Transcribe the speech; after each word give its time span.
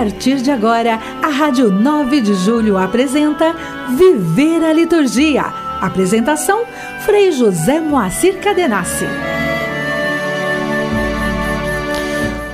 partir 0.00 0.40
de 0.40 0.50
agora, 0.50 0.98
a 1.22 1.28
Rádio 1.28 1.70
9 1.70 2.22
de 2.22 2.32
Julho 2.32 2.78
apresenta 2.78 3.54
Viver 3.98 4.64
a 4.64 4.72
Liturgia. 4.72 5.42
Apresentação: 5.78 6.64
Frei 7.04 7.30
José 7.30 7.80
Moacir 7.80 8.38
Cadenassi. 8.40 9.04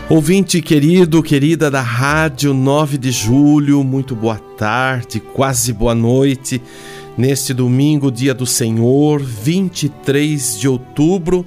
Ouvinte 0.09 0.61
querido, 0.61 1.23
querida 1.23 1.71
da 1.71 1.81
Rádio 1.81 2.53
9 2.53 2.99
de 2.99 3.13
Julho, 3.13 3.85
muito 3.85 4.17
boa 4.17 4.41
tarde, 4.59 5.21
quase 5.21 5.73
boa 5.73 5.95
noite. 5.95 6.61
Neste 7.17 7.55
domingo, 7.55 8.11
dia 8.11 8.35
do 8.35 8.45
Senhor, 8.45 9.23
23 9.23 10.59
de 10.59 10.67
outubro, 10.67 11.47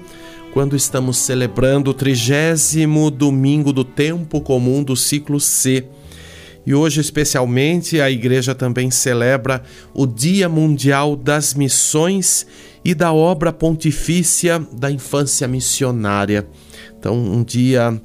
quando 0.60 0.76
estamos 0.76 1.16
celebrando 1.16 1.92
o 1.92 1.94
trigésimo 1.94 3.10
domingo 3.10 3.72
do 3.72 3.86
tempo 3.86 4.42
comum 4.42 4.84
do 4.84 4.94
ciclo 4.94 5.40
C. 5.40 5.86
E 6.66 6.76
hoje, 6.76 7.00
especialmente, 7.00 8.02
a 8.02 8.12
igreja 8.12 8.54
também 8.54 8.92
celebra 8.92 9.64
o 9.94 10.06
Dia 10.06 10.50
Mundial 10.50 11.16
das 11.16 11.54
Missões 11.54 12.46
e 12.84 12.94
da 12.94 13.14
obra 13.14 13.54
pontifícia 13.54 14.62
da 14.74 14.92
infância 14.92 15.48
missionária. 15.48 16.46
Então, 17.00 17.18
um 17.18 17.42
dia 17.42 17.98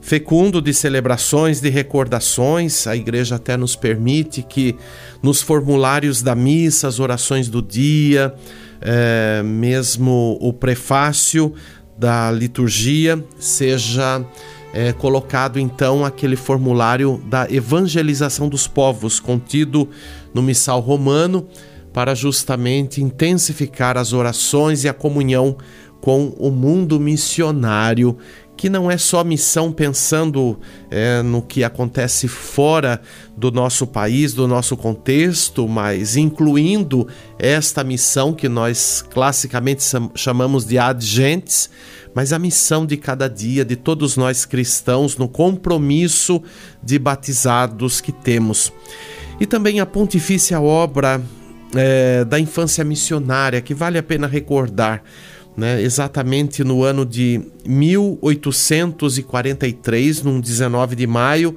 fecundo 0.00 0.60
de 0.60 0.74
celebrações, 0.74 1.60
de 1.60 1.70
recordações. 1.70 2.88
A 2.88 2.96
igreja 2.96 3.36
até 3.36 3.56
nos 3.56 3.76
permite 3.76 4.42
que 4.42 4.74
nos 5.22 5.40
formulários 5.40 6.20
da 6.20 6.34
missa, 6.34 6.88
as 6.88 6.98
orações 6.98 7.48
do 7.48 7.62
dia, 7.62 8.34
é, 8.80 9.40
mesmo 9.44 10.36
o 10.40 10.52
prefácio 10.52 11.54
da 12.02 12.32
liturgia, 12.32 13.24
seja 13.38 14.26
é, 14.74 14.92
colocado 14.92 15.60
então 15.60 16.04
aquele 16.04 16.34
formulário 16.34 17.22
da 17.26 17.46
evangelização 17.48 18.48
dos 18.48 18.66
povos 18.66 19.20
contido 19.20 19.88
no 20.34 20.42
missal 20.42 20.80
romano 20.80 21.46
para 21.92 22.12
justamente 22.12 23.00
intensificar 23.00 23.96
as 23.96 24.12
orações 24.12 24.82
e 24.82 24.88
a 24.88 24.92
comunhão 24.92 25.56
com 26.00 26.34
o 26.38 26.50
mundo 26.50 26.98
missionário 26.98 28.18
que 28.62 28.70
não 28.70 28.88
é 28.88 28.96
só 28.96 29.24
missão 29.24 29.72
pensando 29.72 30.56
é, 30.88 31.20
no 31.20 31.42
que 31.42 31.64
acontece 31.64 32.28
fora 32.28 33.02
do 33.36 33.50
nosso 33.50 33.88
país, 33.88 34.34
do 34.34 34.46
nosso 34.46 34.76
contexto, 34.76 35.66
mas 35.66 36.16
incluindo 36.16 37.08
esta 37.40 37.82
missão 37.82 38.32
que 38.32 38.48
nós 38.48 39.04
classicamente 39.10 39.82
chamamos 40.14 40.64
de 40.64 40.78
adgentes, 40.78 41.68
mas 42.14 42.32
a 42.32 42.38
missão 42.38 42.86
de 42.86 42.96
cada 42.96 43.26
dia, 43.26 43.64
de 43.64 43.74
todos 43.74 44.16
nós 44.16 44.44
cristãos, 44.44 45.16
no 45.16 45.26
compromisso 45.26 46.40
de 46.80 47.00
batizados 47.00 48.00
que 48.00 48.12
temos. 48.12 48.72
E 49.40 49.44
também 49.44 49.80
a 49.80 49.86
pontifícia 49.86 50.60
obra 50.60 51.20
é, 51.74 52.24
da 52.24 52.38
infância 52.38 52.84
missionária, 52.84 53.60
que 53.60 53.74
vale 53.74 53.98
a 53.98 54.02
pena 54.04 54.28
recordar 54.28 55.02
né, 55.56 55.80
exatamente 55.82 56.64
no 56.64 56.82
ano 56.82 57.04
de 57.04 57.40
1843, 57.66 60.22
num 60.22 60.40
19 60.40 60.96
de 60.96 61.06
maio, 61.06 61.54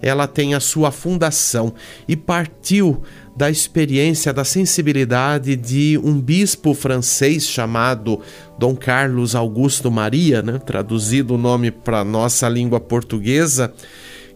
ela 0.00 0.26
tem 0.26 0.54
a 0.54 0.60
sua 0.60 0.90
fundação 0.90 1.74
e 2.08 2.16
partiu 2.16 3.02
da 3.36 3.50
experiência, 3.50 4.32
da 4.32 4.44
sensibilidade 4.44 5.56
de 5.56 5.98
um 6.02 6.18
bispo 6.20 6.74
francês 6.74 7.46
chamado 7.46 8.20
Dom 8.58 8.74
Carlos 8.74 9.34
Augusto 9.34 9.90
Maria, 9.90 10.42
né, 10.42 10.58
traduzido 10.58 11.34
o 11.34 11.38
nome 11.38 11.70
para 11.70 12.04
nossa 12.04 12.48
língua 12.48 12.80
portuguesa, 12.80 13.72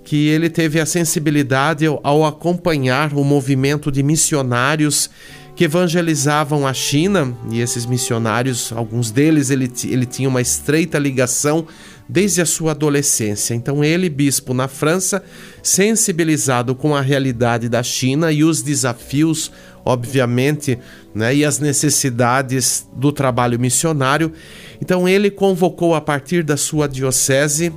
que 0.05 0.29
ele 0.29 0.49
teve 0.49 0.81
a 0.81 0.87
sensibilidade 0.87 1.85
ao 1.85 2.25
acompanhar 2.25 3.13
o 3.13 3.25
movimento 3.25 3.91
de 3.91 4.05
missionários 4.05 5.11
que 5.57 5.65
evangelizavam 5.65 6.67
a 6.67 6.75
China, 6.75 7.35
e 7.51 7.61
esses 7.61 7.87
missionários, 7.87 8.71
alguns 8.73 9.11
deles, 9.11 9.49
ele, 9.49 9.73
ele 9.85 10.05
tinha 10.05 10.29
uma 10.29 10.43
estreita 10.43 10.99
ligação 10.99 11.67
desde 12.07 12.43
a 12.43 12.47
sua 12.47 12.73
adolescência. 12.73 13.55
Então, 13.55 13.83
ele, 13.83 14.11
bispo 14.11 14.53
na 14.53 14.69
França, 14.69 15.25
sensibilizado 15.63 16.75
com 16.75 16.95
a 16.95 17.01
realidade 17.01 17.71
da 17.71 17.83
China 17.83 18.31
e 18.31 18.45
os 18.45 18.61
desafios, 18.61 19.51
obviamente, 19.83 20.79
né, 21.15 21.35
e 21.35 21.43
as 21.43 21.59
necessidades 21.59 22.87
do 22.95 23.11
trabalho 23.11 23.59
missionário, 23.59 24.33
então 24.79 25.09
ele 25.09 25.31
convocou 25.31 25.95
a 25.95 26.03
partir 26.03 26.45
da 26.45 26.59
sua 26.59 26.87
diocese 26.87 27.73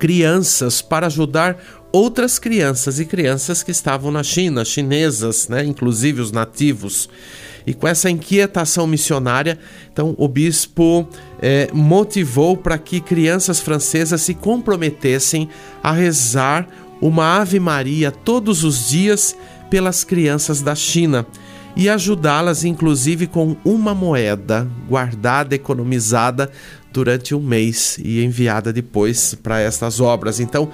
crianças 0.00 0.82
para 0.82 1.06
ajudar 1.06 1.56
outras 1.92 2.38
crianças 2.38 2.98
e 2.98 3.04
crianças 3.04 3.62
que 3.62 3.70
estavam 3.70 4.10
na 4.10 4.22
China, 4.22 4.64
chinesas, 4.64 5.48
né, 5.48 5.64
inclusive 5.64 6.20
os 6.20 6.32
nativos. 6.32 7.08
E 7.64 7.72
com 7.72 7.86
essa 7.86 8.10
inquietação 8.10 8.86
missionária, 8.86 9.58
então 9.92 10.14
o 10.18 10.26
bispo 10.26 11.06
é, 11.40 11.68
motivou 11.72 12.56
para 12.56 12.76
que 12.76 13.00
crianças 13.00 13.60
francesas 13.60 14.20
se 14.22 14.34
comprometessem 14.34 15.48
a 15.82 15.92
rezar 15.92 16.66
uma 17.00 17.40
Ave 17.40 17.60
Maria 17.60 18.10
todos 18.10 18.64
os 18.64 18.88
dias 18.88 19.36
pelas 19.70 20.02
crianças 20.02 20.60
da 20.60 20.74
China 20.74 21.26
e 21.74 21.88
ajudá-las, 21.88 22.64
inclusive, 22.64 23.26
com 23.26 23.56
uma 23.64 23.94
moeda 23.94 24.68
guardada, 24.88 25.54
economizada 25.54 26.50
durante 26.92 27.34
um 27.34 27.40
mês 27.40 27.98
e 28.02 28.22
enviada 28.22 28.72
depois 28.72 29.34
para 29.34 29.60
estas 29.60 30.00
obras. 30.00 30.38
Então, 30.38 30.70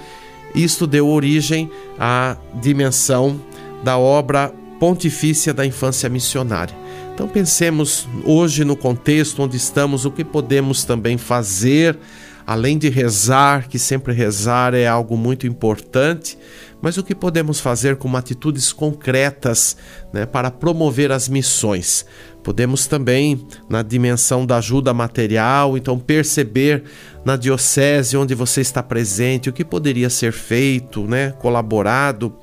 isto 0.54 0.86
deu 0.86 1.08
origem 1.08 1.70
à 1.98 2.36
dimensão 2.60 3.40
da 3.82 3.98
obra 3.98 4.52
pontifícia 4.78 5.52
da 5.52 5.66
infância 5.66 6.08
missionária. 6.08 6.74
Então 7.14 7.26
pensemos 7.26 8.08
hoje 8.24 8.64
no 8.64 8.76
contexto 8.76 9.42
onde 9.42 9.56
estamos, 9.56 10.04
o 10.04 10.10
que 10.10 10.24
podemos 10.24 10.84
também 10.84 11.18
fazer, 11.18 11.98
além 12.46 12.78
de 12.78 12.88
rezar, 12.88 13.68
que 13.68 13.78
sempre 13.78 14.12
rezar 14.12 14.72
é 14.72 14.86
algo 14.86 15.16
muito 15.16 15.46
importante, 15.46 16.38
mas 16.80 16.96
o 16.96 17.02
que 17.02 17.14
podemos 17.14 17.58
fazer 17.58 17.96
com 17.96 18.16
atitudes 18.16 18.72
concretas 18.72 19.76
né, 20.12 20.26
para 20.26 20.48
promover 20.50 21.10
as 21.10 21.28
missões. 21.28 22.06
Podemos 22.48 22.86
também, 22.86 23.46
na 23.68 23.82
dimensão 23.82 24.46
da 24.46 24.56
ajuda 24.56 24.94
material, 24.94 25.76
então 25.76 25.98
perceber 25.98 26.82
na 27.22 27.36
diocese 27.36 28.16
onde 28.16 28.34
você 28.34 28.62
está 28.62 28.82
presente 28.82 29.50
o 29.50 29.52
que 29.52 29.62
poderia 29.62 30.08
ser 30.08 30.32
feito, 30.32 31.02
né, 31.02 31.32
colaborado, 31.32 32.34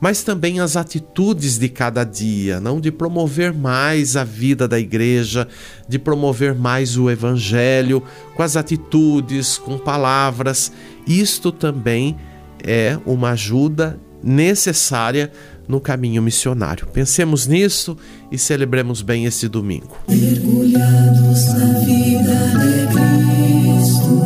mas 0.00 0.22
também 0.22 0.60
as 0.60 0.78
atitudes 0.78 1.58
de 1.58 1.68
cada 1.68 2.04
dia, 2.04 2.58
não 2.58 2.80
de 2.80 2.90
promover 2.90 3.52
mais 3.52 4.16
a 4.16 4.24
vida 4.24 4.66
da 4.66 4.80
igreja, 4.80 5.46
de 5.86 5.98
promover 5.98 6.54
mais 6.54 6.96
o 6.96 7.10
evangelho 7.10 8.02
com 8.34 8.42
as 8.42 8.56
atitudes, 8.56 9.58
com 9.58 9.76
palavras. 9.76 10.72
Isto 11.06 11.52
também 11.52 12.16
é 12.62 12.98
uma 13.04 13.32
ajuda 13.32 14.00
necessária 14.22 15.30
no 15.68 15.80
caminho 15.80 16.22
missionário. 16.22 16.86
Pensemos 16.86 17.46
nisso 17.46 17.96
e 18.30 18.38
celebremos 18.38 19.02
bem 19.02 19.24
esse 19.24 19.48
domingo. 19.48 19.96
Mergulhados 20.08 21.46
na 21.54 21.78
vida 21.80 22.34
de 22.60 22.86
Cristo, 22.94 24.18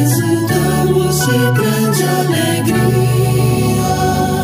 exultamos 0.00 1.16
de 1.26 1.38
grande 1.60 2.02
alegria. 2.04 3.02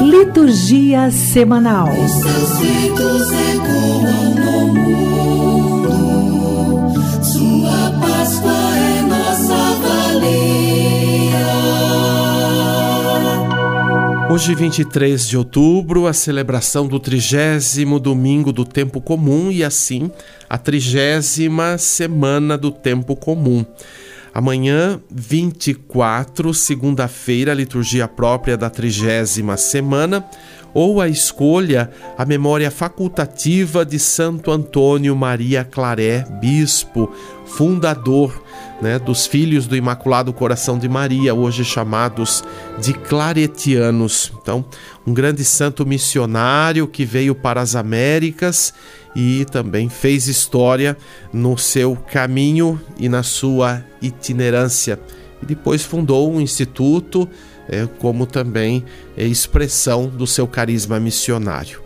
Liturgia 0.03 1.11
semanal. 1.11 1.89
Os 1.93 2.11
seus 2.13 2.59
feitos 2.59 3.33
ecoam 3.33 4.35
no 4.35 4.75
mundo, 4.75 5.18
Hoje, 14.31 14.55
23 14.55 15.27
de 15.27 15.39
outubro, 15.39 16.07
a 16.07 16.13
celebração 16.13 16.87
do 16.87 17.01
trigésimo 17.01 17.99
domingo 17.99 18.53
do 18.53 18.63
tempo 18.63 19.01
comum 19.01 19.51
e 19.51 19.65
assim 19.65 20.11
a 20.51 20.59
trigésima 20.59 21.79
semana 21.79 22.59
do 22.59 22.71
tempo 22.71 23.17
comum. 23.17 23.65
Amanhã, 24.35 25.01
24, 25.11 26.53
segunda-feira, 26.53 27.53
a 27.53 27.55
liturgia 27.55 28.07
própria 28.07 28.55
da 28.55 28.69
trigésima 28.69 29.57
semana, 29.57 30.23
ou 30.75 31.01
a 31.01 31.09
escolha, 31.09 31.91
a 32.17 32.27
memória 32.27 32.71
facultativa 32.71 33.83
de 33.83 33.99
Santo 33.99 34.51
Antônio 34.51 35.17
Maria 35.17 35.65
Claré, 35.65 36.27
bispo, 36.39 37.11
fundador 37.47 38.45
né, 38.81 38.99
dos 38.99 39.27
filhos 39.27 39.67
do 39.67 39.77
Imaculado 39.77 40.33
Coração 40.33 40.79
de 40.79 40.89
Maria, 40.89 41.35
hoje 41.35 41.65
chamados 41.65 42.45
de 42.81 42.93
claretianos. 42.95 44.33
Então, 44.41 44.65
um 45.07 45.13
grande 45.13 45.45
santo 45.45 45.85
missionário 45.85 46.87
que 46.87 47.05
veio 47.05 47.35
para 47.35 47.61
as 47.61 47.75
Américas 47.75 48.73
e 49.15 49.45
também 49.47 49.89
fez 49.89 50.29
história 50.29 50.97
no 51.33 51.59
seu 51.59 51.97
caminho 51.97 52.81
e 52.99 53.09
na 53.09 53.23
sua 53.23 53.85
itinerância. 54.01 54.99
E 55.43 55.47
depois 55.47 55.83
fundou 55.83 56.33
um 56.33 56.41
instituto, 56.41 57.29
é, 57.69 57.87
como 57.99 58.27
também 58.27 58.85
é, 59.17 59.25
expressão 59.25 60.07
do 60.07 60.27
seu 60.27 60.47
carisma 60.47 61.01
missionário. 61.01 61.81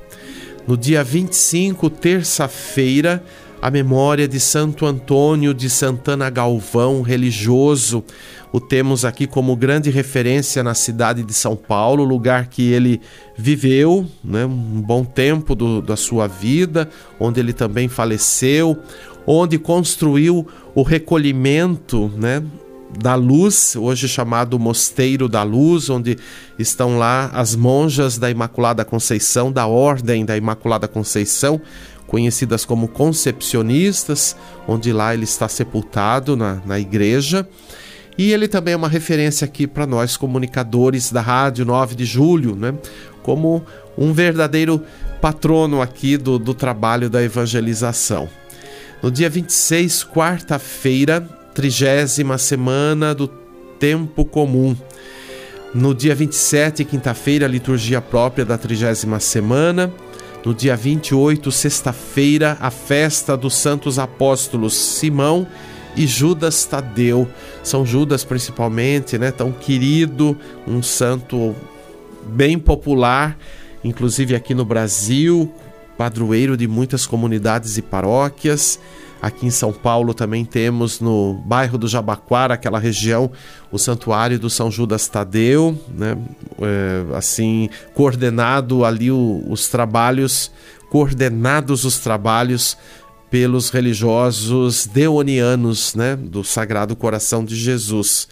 No 0.67 0.77
dia 0.77 1.03
25, 1.03 1.91
terça-feira, 1.91 3.25
a 3.63 3.71
memória 3.71 4.27
de 4.27 4.41
Santo 4.41 4.85
Antônio 4.85 5.55
de 5.55 5.71
Santana 5.71 6.29
Galvão, 6.29 7.01
religioso, 7.01 8.03
o 8.53 8.59
temos 8.59 9.05
aqui 9.05 9.25
como 9.25 9.55
grande 9.55 9.89
referência 9.89 10.65
na 10.65 10.75
cidade 10.75 11.23
de 11.23 11.33
São 11.33 11.55
Paulo, 11.55 12.03
lugar 12.03 12.49
que 12.49 12.73
ele 12.73 13.01
viveu 13.39 14.05
né, 14.25 14.45
um 14.45 14.83
bom 14.83 15.05
tempo 15.05 15.55
do, 15.55 15.81
da 15.81 15.95
sua 15.95 16.27
vida, 16.27 16.91
onde 17.21 17.39
ele 17.39 17.53
também 17.53 17.87
faleceu, 17.87 18.77
onde 19.25 19.57
construiu 19.59 20.45
o 20.75 20.83
recolhimento 20.83 22.11
né, 22.17 22.43
da 23.01 23.15
Luz, 23.15 23.75
hoje 23.77 24.07
chamado 24.09 24.59
Mosteiro 24.59 25.29
da 25.29 25.43
Luz, 25.43 25.89
onde 25.89 26.19
estão 26.59 26.99
lá 26.99 27.31
as 27.33 27.55
monjas 27.55 28.19
da 28.19 28.31
Imaculada 28.31 28.85
Conceição, 28.85 29.51
da 29.51 29.67
Ordem 29.67 30.25
da 30.25 30.37
Imaculada 30.37 30.87
Conceição, 30.87 31.61
conhecidas 32.13 32.67
como 32.67 32.89
concepcionistas, 32.89 34.37
onde 34.69 34.93
lá 34.93 35.15
ele 35.15 35.25
está 35.25 35.49
sepultado 35.49 36.37
na, 36.37 36.61
na 36.67 36.79
igreja. 36.79 37.49
E 38.19 38.31
ele 38.33 38.47
também 38.47 38.75
é 38.75 38.77
uma 38.77 38.87
referência 38.87 39.47
aqui 39.47 39.67
para 39.67 39.87
nós, 39.87 40.15
comunicadores 40.15 41.11
da 41.11 41.23
Rádio 41.23 41.65
9 41.65 41.95
de 41.95 42.05
Julho, 42.05 42.55
né? 42.55 42.75
como 43.23 43.65
um 43.97 44.13
verdadeiro 44.13 44.83
patrono 45.23 45.81
aqui 45.81 46.19
do, 46.19 46.39
do 46.39 46.53
trabalho 46.53 47.09
da 47.09 47.23
evangelização. 47.23 48.29
No 49.03 49.11
dia 49.11 49.31
26, 49.31 50.05
quarta-feira, 50.05 51.27
trigésima 51.55 52.37
semana 52.37 53.15
do 53.15 53.27
tempo 53.79 54.23
comum. 54.27 54.77
No 55.75 55.95
dia 55.95 56.15
27, 56.15 56.85
quinta-feira, 56.85 57.47
liturgia 57.47 58.03
própria 58.03 58.45
da 58.45 58.59
trigésima 58.59 59.19
semana. 59.19 59.91
No 60.45 60.53
dia 60.53 60.75
28, 60.75 61.53
sexta-feira, 61.53 62.57
a 62.61 62.69
festa 62.69 63.37
dos 63.37 63.55
santos 63.55 63.97
apóstolos 63.97 64.75
Simão 64.75 65.47
e 65.97 66.05
Judas 66.05 66.65
Tadeu. 66.65 67.29
São 67.63 67.87
Judas 67.87 68.25
principalmente, 68.25 69.17
né, 69.19 69.31
tão 69.31 69.53
querido, 69.53 70.37
um 70.67 70.83
santo 70.83 71.55
bem 72.27 72.59
popular, 72.59 73.39
inclusive 73.85 74.35
aqui 74.35 74.53
no 74.53 74.65
Brasil, 74.65 75.53
padroeiro 75.97 76.57
de 76.57 76.67
muitas 76.67 77.07
comunidades 77.07 77.79
e 77.79 77.83
paróquias. 77.83 78.81
Aqui 79.23 79.47
em 79.47 79.51
São 79.51 79.73
Paulo 79.73 80.13
também 80.13 80.45
temos 80.45 80.99
no 80.99 81.35
bairro 81.47 81.79
do 81.79 81.87
Jabaquara, 81.87 82.55
aquela 82.55 82.81
região, 82.81 83.31
o 83.71 83.79
santuário 83.79 84.37
do 84.37 84.51
São 84.51 84.69
Judas 84.69 85.07
Tadeu, 85.07 85.81
né? 85.97 86.19
É, 86.61 87.17
assim, 87.17 87.71
coordenado 87.95 88.85
ali 88.85 89.13
o, 89.13 89.45
os 89.49 89.69
trabalhos, 89.69 90.51
coordenados 90.91 91.85
os 91.85 92.01
trabalhos 92.01 92.77
pelos 93.31 93.71
religiosos 93.71 94.87
deonianos, 94.89 95.95
né, 95.95 96.17
do 96.17 96.43
Sagrado 96.43 96.97
Coração 96.97 97.45
de 97.45 97.55
Jesus. 97.55 98.27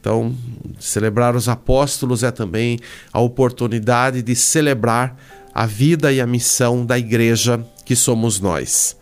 Então, 0.00 0.34
celebrar 0.78 1.34
os 1.34 1.48
apóstolos 1.48 2.22
é 2.22 2.30
também 2.30 2.78
a 3.12 3.20
oportunidade 3.20 4.22
de 4.22 4.36
celebrar 4.36 5.16
a 5.52 5.66
vida 5.66 6.12
e 6.12 6.20
a 6.20 6.26
missão 6.26 6.86
da 6.86 6.96
igreja 6.96 7.62
que 7.84 7.96
somos 7.96 8.38
nós. 8.38 8.96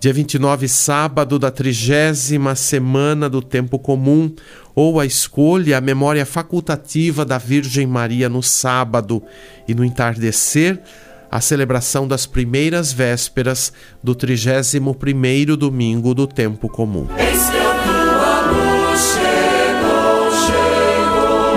Dia 0.00 0.12
29, 0.12 0.68
sábado 0.68 1.40
da 1.40 1.50
trigésima 1.50 2.54
semana 2.54 3.28
do 3.28 3.42
tempo 3.42 3.80
comum, 3.80 4.32
ou 4.72 5.00
a 5.00 5.04
escolha, 5.04 5.76
a 5.76 5.80
memória 5.80 6.24
facultativa 6.24 7.24
da 7.24 7.36
Virgem 7.36 7.84
Maria 7.84 8.28
no 8.28 8.40
sábado 8.40 9.20
e 9.66 9.74
no 9.74 9.84
entardecer, 9.84 10.80
a 11.28 11.40
celebração 11.40 12.06
das 12.06 12.26
primeiras 12.26 12.92
vésperas 12.92 13.72
do 14.00 14.14
31º 14.14 15.56
domingo 15.56 16.14
do 16.14 16.28
tempo 16.28 16.68
comum. 16.68 17.08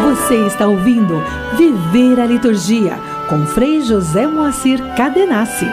Você 0.03 0.47
está 0.47 0.65
ouvindo 0.65 1.23
Viver 1.55 2.19
a 2.19 2.25
Liturgia 2.25 2.97
com 3.29 3.45
Frei 3.45 3.83
José 3.83 4.25
Moacir 4.25 4.79
Cadenassi. 4.95 5.67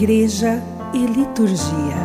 Igreja 0.00 0.62
e 0.94 1.06
Liturgia. 1.06 1.96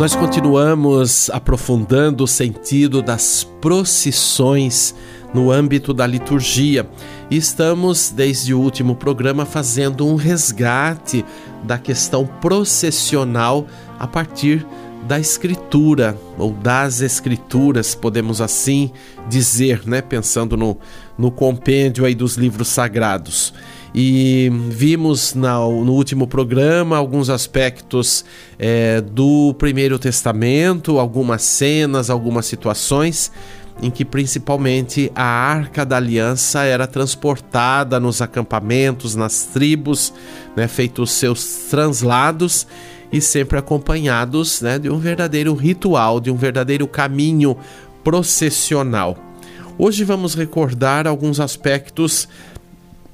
Nós 0.00 0.16
continuamos 0.16 1.30
aprofundando 1.30 2.24
o 2.24 2.26
sentido 2.26 3.00
das 3.00 3.44
procissões 3.60 4.92
no 5.32 5.52
âmbito 5.52 5.94
da 5.94 6.04
liturgia 6.08 6.90
e 7.30 7.36
estamos, 7.36 8.10
desde 8.10 8.52
o 8.52 8.58
último 8.58 8.96
programa, 8.96 9.46
fazendo 9.46 10.04
um 10.04 10.16
resgate 10.16 11.24
da 11.62 11.78
questão 11.78 12.26
processional 12.26 13.68
a 13.96 14.08
partir 14.08 14.66
da 15.06 15.20
escritura 15.20 16.18
ou 16.36 16.52
das 16.52 17.00
escrituras, 17.00 17.94
podemos 17.94 18.40
assim 18.40 18.90
dizer, 19.28 19.86
né? 19.86 20.02
Pensando 20.02 20.56
no, 20.56 20.76
no 21.16 21.30
compêndio 21.30 22.04
aí 22.04 22.14
dos 22.14 22.34
livros 22.34 22.66
sagrados 22.66 23.54
e 23.94 24.50
vimos 24.68 25.34
na, 25.34 25.58
no 25.58 25.92
último 25.92 26.26
programa 26.26 26.96
alguns 26.96 27.28
aspectos 27.28 28.24
é, 28.58 29.00
do 29.00 29.54
Primeiro 29.58 29.98
Testamento, 29.98 30.98
algumas 30.98 31.42
cenas, 31.42 32.10
algumas 32.10 32.46
situações 32.46 33.32
em 33.82 33.90
que 33.90 34.04
principalmente 34.04 35.10
a 35.14 35.24
Arca 35.24 35.84
da 35.84 35.96
Aliança 35.96 36.64
era 36.64 36.86
transportada 36.86 37.98
nos 37.98 38.20
acampamentos, 38.20 39.14
nas 39.14 39.44
tribos, 39.44 40.12
né, 40.54 40.68
feitos 40.68 41.12
seus 41.12 41.44
translados 41.70 42.66
e 43.12 43.20
sempre 43.20 43.58
acompanhados 43.58 44.60
né, 44.60 44.78
de 44.78 44.90
um 44.90 44.98
verdadeiro 44.98 45.54
ritual, 45.54 46.20
de 46.20 46.30
um 46.30 46.36
verdadeiro 46.36 46.86
caminho 46.86 47.56
processional. 48.04 49.16
Hoje 49.78 50.04
vamos 50.04 50.34
recordar 50.34 51.06
alguns 51.06 51.40
aspectos 51.40 52.28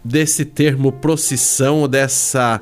desse 0.06 0.44
termo 0.44 0.92
procissão, 0.92 1.88
dessa 1.88 2.60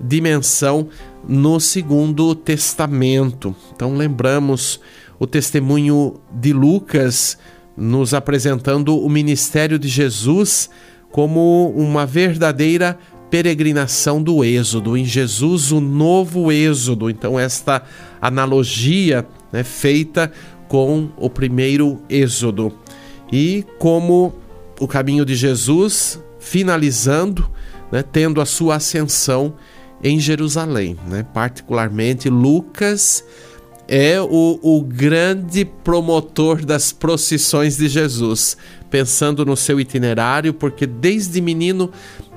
dimensão 0.00 0.88
no 1.26 1.58
Segundo 1.58 2.34
Testamento. 2.34 3.54
Então 3.74 3.94
lembramos 3.94 4.80
o 5.18 5.26
testemunho 5.26 6.20
de 6.32 6.52
Lucas 6.52 7.38
nos 7.76 8.14
apresentando 8.14 8.98
o 8.98 9.08
ministério 9.08 9.78
de 9.78 9.88
Jesus 9.88 10.70
como 11.10 11.72
uma 11.76 12.06
verdadeira 12.06 12.98
peregrinação 13.30 14.22
do 14.22 14.44
Êxodo, 14.44 14.96
em 14.96 15.04
Jesus 15.04 15.72
o 15.72 15.80
novo 15.80 16.52
Êxodo. 16.52 17.10
Então, 17.10 17.38
esta 17.38 17.82
analogia 18.20 19.26
né, 19.52 19.64
feita 19.64 20.30
com 20.68 21.08
o 21.16 21.28
primeiro 21.28 22.00
Êxodo. 22.08 22.72
E 23.32 23.64
como 23.78 24.34
o 24.78 24.86
caminho 24.86 25.24
de 25.24 25.34
Jesus 25.34 26.20
finalizando, 26.44 27.50
né, 27.90 28.02
tendo 28.02 28.40
a 28.40 28.46
sua 28.46 28.76
ascensão 28.76 29.54
em 30.02 30.20
Jerusalém. 30.20 30.96
Né? 31.08 31.24
Particularmente, 31.32 32.28
Lucas 32.28 33.24
é 33.88 34.20
o, 34.20 34.58
o 34.62 34.82
grande 34.82 35.64
promotor 35.64 36.64
das 36.64 36.92
procissões 36.92 37.78
de 37.78 37.88
Jesus, 37.88 38.56
pensando 38.90 39.44
no 39.44 39.56
seu 39.56 39.80
itinerário, 39.80 40.52
porque 40.52 40.86
desde 40.86 41.40
menino 41.40 41.90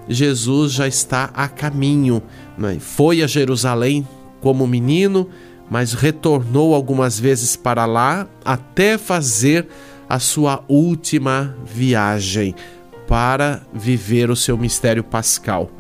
Jesus 0.08 0.72
já 0.72 0.88
está 0.88 1.30
a 1.34 1.50
caminho. 1.50 2.24
Né? 2.58 2.78
Foi 2.80 3.22
a 3.22 3.28
Jerusalém 3.28 4.08
como 4.40 4.66
menino, 4.66 5.30
mas 5.70 5.92
retornou 5.92 6.74
algumas 6.74 7.20
vezes 7.20 7.58
para 7.58 7.86
lá 7.86 8.26
até 8.46 8.98
fazer 8.98 9.68
a 10.10 10.18
sua 10.18 10.64
última 10.70 11.54
viagem 11.66 12.56
para 13.08 13.62
viver 13.74 14.30
o 14.30 14.36
seu 14.36 14.58
mistério 14.58 15.04
pascal. 15.04 15.72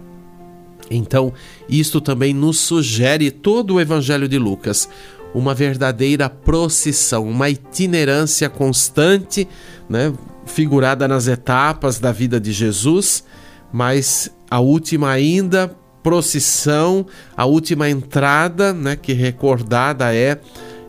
Então, 0.89 1.33
isto 1.67 1.99
também 1.99 2.33
nos 2.33 2.59
sugere 2.59 3.29
todo 3.29 3.75
o 3.75 3.81
Evangelho 3.81 4.27
de 4.27 4.37
Lucas, 4.37 4.89
uma 5.33 5.53
verdadeira 5.53 6.29
procissão, 6.29 7.27
uma 7.27 7.49
itinerância 7.49 8.49
constante, 8.49 9.47
né, 9.89 10.13
figurada 10.45 11.07
nas 11.07 11.27
etapas 11.27 11.99
da 11.99 12.11
vida 12.11 12.39
de 12.39 12.53
Jesus, 12.53 13.23
mas 13.71 14.31
a 14.49 14.59
última 14.59 15.11
ainda 15.11 15.75
procissão, 16.01 17.05
a 17.35 17.45
última 17.45 17.89
entrada, 17.89 18.73
né, 18.73 18.95
que 18.95 19.11
recordada 19.11 20.15
é, 20.15 20.39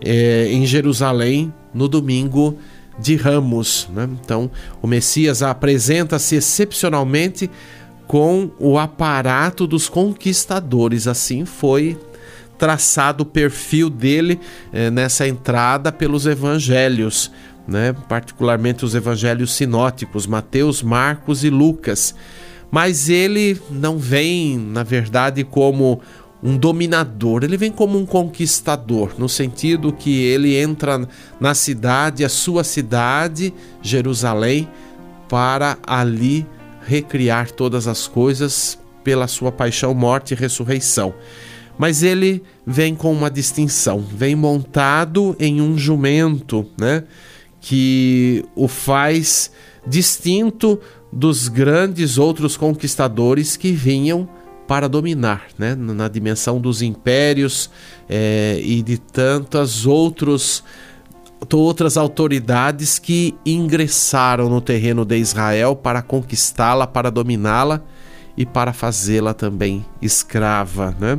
é 0.01 0.49
em 0.53 0.65
Jerusalém 0.65 1.53
no 1.75 1.89
domingo 1.89 2.57
de 2.99 3.17
Ramos. 3.17 3.89
Né? 3.95 4.09
Então, 4.23 4.51
o 4.83 4.87
Messias 4.87 5.43
apresenta-se 5.43 6.37
excepcionalmente 6.37 7.51
com 8.07 8.51
o 8.59 8.79
aparato 8.79 9.67
dos 9.67 9.89
conquistadores. 9.89 11.07
Assim 11.07 11.45
foi 11.45 11.99
traçado 12.59 13.23
o 13.23 13.27
perfil 13.27 13.89
dele 13.89 14.41
eh, 14.73 14.91
nessa 14.91 15.29
entrada 15.29 15.93
pelos 15.93 16.27
evangelhos, 16.27 17.31
né? 17.69 17.95
particularmente 18.09 18.85
os 18.85 18.95
evangelhos 18.95 19.53
sinóticos, 19.53 20.27
Mateus, 20.27 20.83
Marcos 20.83 21.45
e 21.45 21.51
Lucas. 21.51 22.15
Mas 22.71 23.09
ele 23.09 23.59
não 23.71 23.97
vem, 23.97 24.59
na 24.59 24.83
verdade, 24.83 25.43
como 25.45 26.01
um 26.43 26.57
dominador, 26.57 27.43
ele 27.43 27.57
vem 27.57 27.71
como 27.73 27.99
um 27.99 28.07
conquistador, 28.07 29.13
no 29.19 29.29
sentido 29.29 29.93
que 29.93 30.23
ele 30.23 30.57
entra 30.57 31.09
na 31.41 31.55
cidade, 31.55 32.25
a 32.25 32.29
sua 32.29 32.63
cidade, 32.63 33.53
Jerusalém, 33.83 34.69
para 35.29 35.77
ali 35.87 36.47
recriar 36.87 37.51
todas 37.51 37.87
as 37.87 38.07
coisas 38.07 38.79
pela 39.03 39.27
sua 39.27 39.51
paixão, 39.51 39.93
morte 39.95 40.33
e 40.33 40.37
ressurreição. 40.37 41.13
Mas 41.77 42.03
ele 42.03 42.43
vem 42.67 42.95
com 42.95 43.13
uma 43.13 43.31
distinção, 43.31 44.01
vem 44.01 44.35
montado 44.35 45.37
em 45.39 45.61
um 45.61 45.77
jumento, 45.77 46.67
né, 46.79 47.05
que 47.61 48.45
o 48.55 48.69
faz 48.69 49.51
distinto 49.87 50.79
dos 51.13 51.49
grandes 51.49 52.19
outros 52.19 52.57
conquistadores 52.57 53.57
que 53.57 53.73
vinham 53.73 54.29
para 54.69 54.87
dominar, 54.87 55.47
né? 55.59 55.75
na 55.75 56.09
dimensão 56.09 56.61
dos 56.61 56.83
impérios 56.83 57.71
é, 58.07 58.61
e 58.63 58.83
de 58.83 58.99
tantas 58.99 59.87
outros, 59.87 60.63
outras 61.51 61.97
autoridades 61.97 62.99
que 62.99 63.35
ingressaram 63.47 64.51
no 64.51 64.61
terreno 64.61 65.07
de 65.07 65.17
Israel 65.17 65.75
para 65.75 66.03
conquistá-la, 66.03 66.87
para 66.87 67.11
dominá-la 67.11 67.83
e 68.37 68.45
para 68.45 68.75
fazê-la 68.75 69.33
também 69.33 69.87
escrava. 70.03 70.95
Né? 71.01 71.19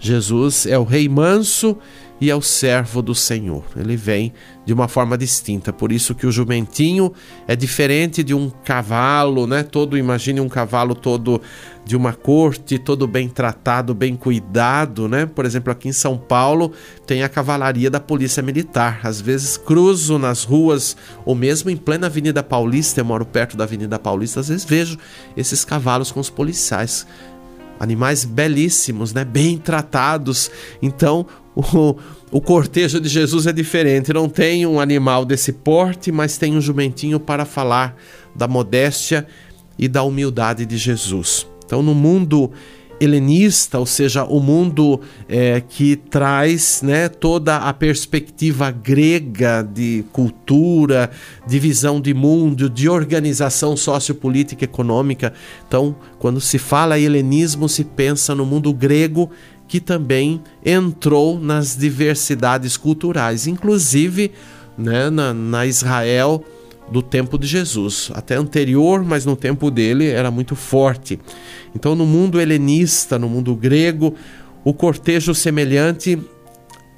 Jesus 0.00 0.66
é 0.66 0.76
o 0.76 0.82
rei 0.82 1.08
manso 1.08 1.78
e 2.20 2.30
é 2.30 2.34
o 2.34 2.42
servo 2.42 3.00
do 3.00 3.14
Senhor. 3.14 3.64
Ele 3.76 3.96
vem 3.96 4.32
de 4.66 4.72
uma 4.72 4.88
forma 4.88 5.16
distinta. 5.16 5.72
Por 5.72 5.92
isso 5.92 6.14
que 6.14 6.26
o 6.26 6.32
jumentinho 6.32 7.12
é 7.46 7.54
diferente 7.54 8.22
de 8.22 8.34
um 8.34 8.50
cavalo, 8.50 9.46
né? 9.46 9.62
Todo, 9.62 9.96
imagine 9.96 10.40
um 10.40 10.48
cavalo 10.48 10.94
todo 10.94 11.40
de 11.88 11.96
uma 11.96 12.12
corte, 12.12 12.78
todo 12.78 13.06
bem 13.06 13.30
tratado, 13.30 13.94
bem 13.94 14.14
cuidado, 14.14 15.08
né? 15.08 15.24
Por 15.24 15.46
exemplo, 15.46 15.72
aqui 15.72 15.88
em 15.88 15.92
São 15.92 16.18
Paulo 16.18 16.70
tem 17.06 17.22
a 17.22 17.30
cavalaria 17.30 17.90
da 17.90 17.98
Polícia 17.98 18.42
Militar. 18.42 19.00
Às 19.02 19.22
vezes 19.22 19.56
cruzo 19.56 20.18
nas 20.18 20.44
ruas 20.44 20.98
ou 21.24 21.34
mesmo 21.34 21.70
em 21.70 21.78
plena 21.78 22.06
Avenida 22.06 22.42
Paulista, 22.42 23.00
eu 23.00 23.06
moro 23.06 23.24
perto 23.24 23.56
da 23.56 23.64
Avenida 23.64 23.98
Paulista, 23.98 24.40
às 24.40 24.48
vezes 24.48 24.66
vejo 24.66 24.98
esses 25.34 25.64
cavalos 25.64 26.12
com 26.12 26.20
os 26.20 26.28
policiais 26.28 27.06
animais 27.80 28.22
belíssimos, 28.22 29.14
né? 29.14 29.24
bem 29.24 29.56
tratados. 29.56 30.50
Então, 30.82 31.24
o, 31.56 31.96
o 32.30 32.38
cortejo 32.38 33.00
de 33.00 33.08
Jesus 33.08 33.46
é 33.46 33.52
diferente. 33.52 34.12
Não 34.12 34.28
tem 34.28 34.66
um 34.66 34.78
animal 34.78 35.24
desse 35.24 35.54
porte, 35.54 36.12
mas 36.12 36.36
tem 36.36 36.54
um 36.54 36.60
jumentinho 36.60 37.18
para 37.18 37.46
falar 37.46 37.96
da 38.34 38.46
modéstia 38.46 39.26
e 39.78 39.88
da 39.88 40.02
humildade 40.02 40.66
de 40.66 40.76
Jesus. 40.76 41.47
Então, 41.68 41.82
no 41.82 41.94
mundo 41.94 42.50
helenista, 42.98 43.78
ou 43.78 43.84
seja, 43.84 44.24
o 44.24 44.40
mundo 44.40 45.02
é, 45.28 45.60
que 45.60 45.96
traz 45.96 46.80
né, 46.82 47.10
toda 47.10 47.58
a 47.58 47.72
perspectiva 47.74 48.70
grega 48.70 49.62
de 49.62 50.02
cultura, 50.10 51.10
de 51.46 51.58
visão 51.58 52.00
de 52.00 52.14
mundo, 52.14 52.70
de 52.70 52.88
organização 52.88 53.76
sociopolítica 53.76 54.64
e 54.64 54.66
econômica. 54.66 55.34
Então, 55.68 55.94
quando 56.18 56.40
se 56.40 56.58
fala 56.58 56.98
helenismo, 56.98 57.68
se 57.68 57.84
pensa 57.84 58.34
no 58.34 58.46
mundo 58.46 58.72
grego 58.72 59.30
que 59.68 59.78
também 59.78 60.40
entrou 60.64 61.38
nas 61.38 61.76
diversidades 61.76 62.78
culturais, 62.78 63.46
inclusive 63.46 64.32
né, 64.78 65.10
na, 65.10 65.34
na 65.34 65.66
Israel 65.66 66.42
do 66.90 67.02
tempo 67.02 67.38
de 67.38 67.46
Jesus, 67.46 68.10
até 68.14 68.34
anterior, 68.34 69.04
mas 69.04 69.24
no 69.24 69.36
tempo 69.36 69.70
dele 69.70 70.06
era 70.06 70.30
muito 70.30 70.56
forte. 70.56 71.18
Então, 71.74 71.94
no 71.94 72.06
mundo 72.06 72.40
helenista, 72.40 73.18
no 73.18 73.28
mundo 73.28 73.54
grego, 73.54 74.14
o 74.64 74.72
cortejo 74.72 75.34
semelhante 75.34 76.18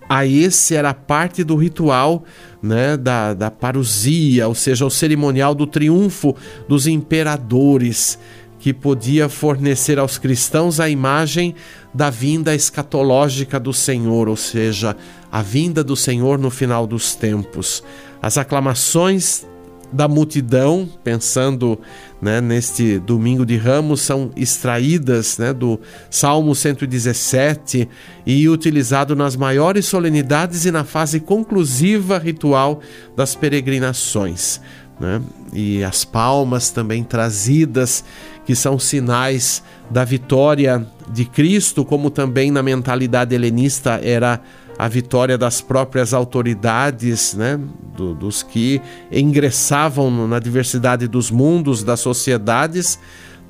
a 0.09 0.27
esse 0.27 0.75
era 0.75 0.93
parte 0.93 1.45
do 1.45 1.55
ritual 1.55 2.25
né, 2.61 2.97
da, 2.97 3.33
da 3.33 3.51
parousia, 3.51 4.49
ou 4.49 4.55
seja, 4.55 4.85
o 4.85 4.91
cerimonial 4.91 5.55
do 5.55 5.67
triunfo 5.67 6.35
dos 6.69 6.87
imperadores 6.89 8.19
que 8.59 8.75
podia 8.75 9.29
fornecer 9.29 9.99
aos 9.99 10.19
cristãos 10.19 10.81
a 10.81 10.89
imagem 10.89 11.55
da 11.95 12.11
vinda 12.11 12.55
escatológica 12.55 13.59
do 13.59 13.73
Senhor, 13.73 14.29
ou 14.29 14.37
seja, 14.37 14.97
a 15.33 15.43
vinda 15.43 15.83
do 15.83 15.97
Senhor 15.97 16.39
no 16.39 16.51
final 16.51 16.87
dos 16.87 17.15
tempos. 17.15 17.83
As 18.21 18.37
aclamações 18.37 19.47
da 19.93 20.07
multidão, 20.07 20.89
pensando 21.03 21.79
né, 22.21 22.41
neste 22.41 22.99
domingo 22.99 23.45
de 23.45 23.57
ramos, 23.57 24.01
são 24.01 24.31
extraídas 24.37 25.39
né, 25.39 25.53
do 25.53 25.81
Salmo 26.09 26.55
117 26.55 27.89
e 28.27 28.49
utilizado 28.49 29.17
nas 29.17 29.37
maiores 29.37 29.87
solenidades 29.87 30.65
e 30.65 30.71
na 30.71 30.85
fase 30.85 31.21
conclusiva 31.21 32.19
ritual 32.19 32.81
das 33.17 33.35
peregrinações. 33.35 34.61
Né? 35.01 35.21
E 35.53 35.83
as 35.83 36.05
palmas 36.05 36.71
também 36.71 37.03
trazidas 37.03 38.05
que 38.45 38.55
são 38.55 38.79
sinais 38.79 39.63
da 39.91 40.05
vitória 40.05 40.87
de 41.13 41.25
Cristo, 41.25 41.85
como 41.85 42.11
também 42.11 42.51
na 42.51 42.63
mentalidade 42.63 43.35
helenista 43.35 44.01
era 44.03 44.41
a 44.81 44.89
vitória 44.89 45.37
das 45.37 45.61
próprias 45.61 46.15
autoridades, 46.15 47.35
né, 47.35 47.61
do, 47.95 48.15
dos 48.15 48.43
que 48.43 48.81
ingressavam 49.13 50.27
na 50.27 50.39
diversidade 50.39 51.07
dos 51.07 51.31
mundos, 51.31 51.85
das 51.85 52.01
sociedades. 52.01 52.99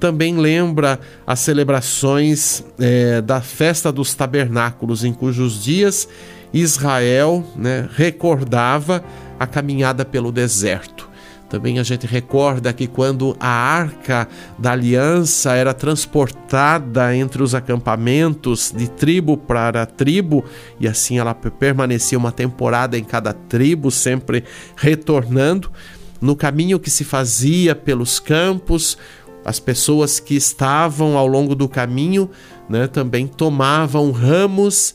Também 0.01 0.37
lembra 0.37 0.99
as 1.25 1.39
celebrações 1.39 2.65
é, 2.81 3.21
da 3.21 3.41
festa 3.41 3.93
dos 3.93 4.13
tabernáculos, 4.13 5.05
em 5.05 5.13
cujos 5.13 5.63
dias 5.63 6.09
Israel 6.53 7.45
né, 7.55 7.89
recordava 7.95 9.05
a 9.39 9.47
caminhada 9.47 10.05
pelo 10.05 10.33
deserto. 10.33 11.10
Também 11.51 11.81
a 11.81 11.83
gente 11.83 12.07
recorda 12.07 12.73
que 12.73 12.87
quando 12.87 13.37
a 13.41 13.49
arca 13.49 14.29
da 14.57 14.71
aliança 14.71 15.53
era 15.53 15.75
transportada 15.75 17.15
entre 17.15 17.43
os 17.43 17.57
acampamentos 17.57 18.73
de 18.75 18.89
tribo 18.89 19.37
para 19.37 19.85
tribo, 19.85 20.45
e 20.79 20.87
assim 20.87 21.19
ela 21.19 21.35
permanecia 21.35 22.17
uma 22.17 22.31
temporada 22.31 22.97
em 22.97 23.03
cada 23.03 23.33
tribo, 23.33 23.91
sempre 23.91 24.45
retornando, 24.77 25.73
no 26.21 26.37
caminho 26.37 26.79
que 26.79 26.89
se 26.89 27.03
fazia 27.03 27.75
pelos 27.75 28.21
campos, 28.21 28.97
as 29.45 29.59
pessoas 29.59 30.21
que 30.21 30.37
estavam 30.37 31.17
ao 31.19 31.27
longo 31.27 31.57
do 31.57 31.69
caminho 31.69 32.31
né, 32.69 32.87
também 32.87 33.27
tomavam 33.27 34.13
ramos 34.13 34.95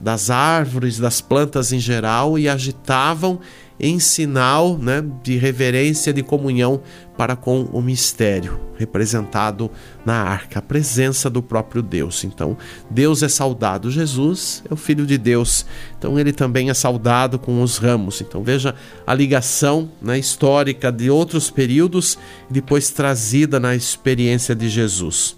das 0.00 0.30
árvores, 0.30 0.98
das 0.98 1.20
plantas 1.20 1.72
em 1.72 1.78
geral 1.78 2.36
e 2.36 2.48
agitavam 2.48 3.38
em 3.78 3.98
sinal 3.98 4.76
né, 4.78 5.04
de 5.22 5.36
reverência, 5.36 6.12
de 6.12 6.22
comunhão 6.22 6.82
para 7.16 7.36
com 7.36 7.62
o 7.72 7.82
mistério 7.82 8.60
representado 8.76 9.70
na 10.04 10.14
arca, 10.14 10.58
a 10.58 10.62
presença 10.62 11.30
do 11.30 11.42
próprio 11.42 11.82
Deus. 11.82 12.24
Então, 12.24 12.56
Deus 12.90 13.22
é 13.22 13.28
saudado, 13.28 13.90
Jesus 13.90 14.62
é 14.68 14.74
o 14.74 14.76
Filho 14.76 15.06
de 15.06 15.16
Deus, 15.16 15.64
então 15.96 16.18
ele 16.18 16.32
também 16.32 16.68
é 16.68 16.74
saudado 16.74 17.38
com 17.38 17.62
os 17.62 17.78
ramos. 17.78 18.20
Então, 18.20 18.42
veja 18.42 18.74
a 19.06 19.14
ligação 19.14 19.90
né, 20.00 20.18
histórica 20.18 20.90
de 20.90 21.10
outros 21.10 21.50
períodos 21.50 22.18
depois 22.50 22.90
trazida 22.90 23.60
na 23.60 23.74
experiência 23.74 24.54
de 24.54 24.68
Jesus. 24.68 25.36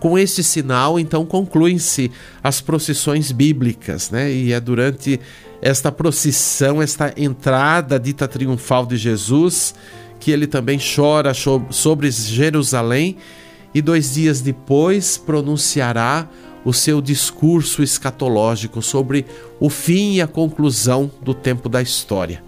Com 0.00 0.18
este 0.18 0.42
sinal, 0.42 0.98
então, 0.98 1.26
concluem-se 1.26 2.10
as 2.42 2.60
procissões 2.60 3.30
bíblicas, 3.30 4.10
né? 4.10 4.32
E 4.32 4.52
é 4.52 4.58
durante 4.58 5.20
esta 5.60 5.92
procissão, 5.92 6.80
esta 6.80 7.12
entrada 7.16 8.00
dita 8.00 8.26
triunfal 8.26 8.86
de 8.86 8.96
Jesus, 8.96 9.74
que 10.18 10.30
ele 10.30 10.46
também 10.46 10.78
chora 10.78 11.32
sobre 11.70 12.10
Jerusalém 12.10 13.18
e 13.74 13.82
dois 13.82 14.14
dias 14.14 14.40
depois 14.40 15.18
pronunciará 15.18 16.28
o 16.64 16.72
seu 16.72 17.00
discurso 17.00 17.82
escatológico 17.82 18.82
sobre 18.82 19.24
o 19.58 19.70
fim 19.70 20.14
e 20.14 20.22
a 20.22 20.26
conclusão 20.26 21.10
do 21.22 21.32
tempo 21.34 21.68
da 21.68 21.80
história. 21.80 22.42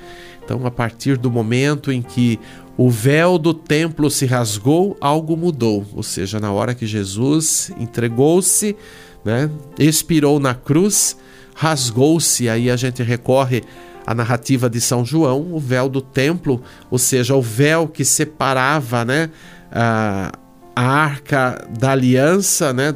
Então, 0.45 0.67
a 0.67 0.71
partir 0.71 1.17
do 1.17 1.31
momento 1.31 1.93
em 1.93 2.03
que 2.03 2.39
o 2.77 2.89
véu 2.89 3.39
do 3.39 3.53
templo 3.53 4.11
se 4.11 4.25
rasgou, 4.25 4.97
algo 5.01 5.37
mudou. 5.37 5.85
Ou 5.95 6.03
seja, 6.03 6.41
na 6.41 6.51
hora 6.53 6.75
que 6.75 6.87
Jesus 6.87 7.71
entregou-se, 7.79 8.77
né, 9.25 9.51
expirou 9.79 10.41
na 10.41 10.55
cruz, 10.55 11.17
rasgou-se. 11.55 12.49
Aí 12.49 12.71
a 12.71 12.77
gente 12.77 13.03
recorre 13.03 13.63
à 14.07 14.15
narrativa 14.15 14.69
de 14.71 14.81
São 14.81 15.05
João, 15.05 15.53
o 15.53 15.61
véu 15.61 15.89
do 15.89 16.01
templo, 16.01 16.63
ou 16.91 16.99
seja, 16.99 17.35
o 17.37 17.43
véu 17.43 17.87
que 17.87 18.05
separava 18.05 19.05
né, 19.05 19.31
a, 19.71 20.33
a 20.75 20.83
arca 20.83 21.69
da 21.79 21.93
aliança, 21.93 22.73
né, 22.73 22.95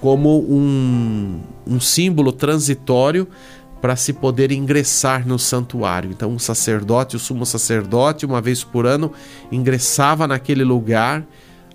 como 0.00 0.40
um, 0.40 1.40
um 1.66 1.80
símbolo 1.80 2.30
transitório 2.30 3.26
para 3.84 3.96
se 3.96 4.14
poder 4.14 4.50
ingressar 4.50 5.28
no 5.28 5.38
santuário. 5.38 6.10
Então, 6.10 6.34
o 6.34 6.40
sacerdote, 6.40 7.16
o 7.16 7.18
sumo 7.18 7.44
sacerdote, 7.44 8.24
uma 8.24 8.40
vez 8.40 8.64
por 8.64 8.86
ano, 8.86 9.12
ingressava 9.52 10.26
naquele 10.26 10.64
lugar, 10.64 11.22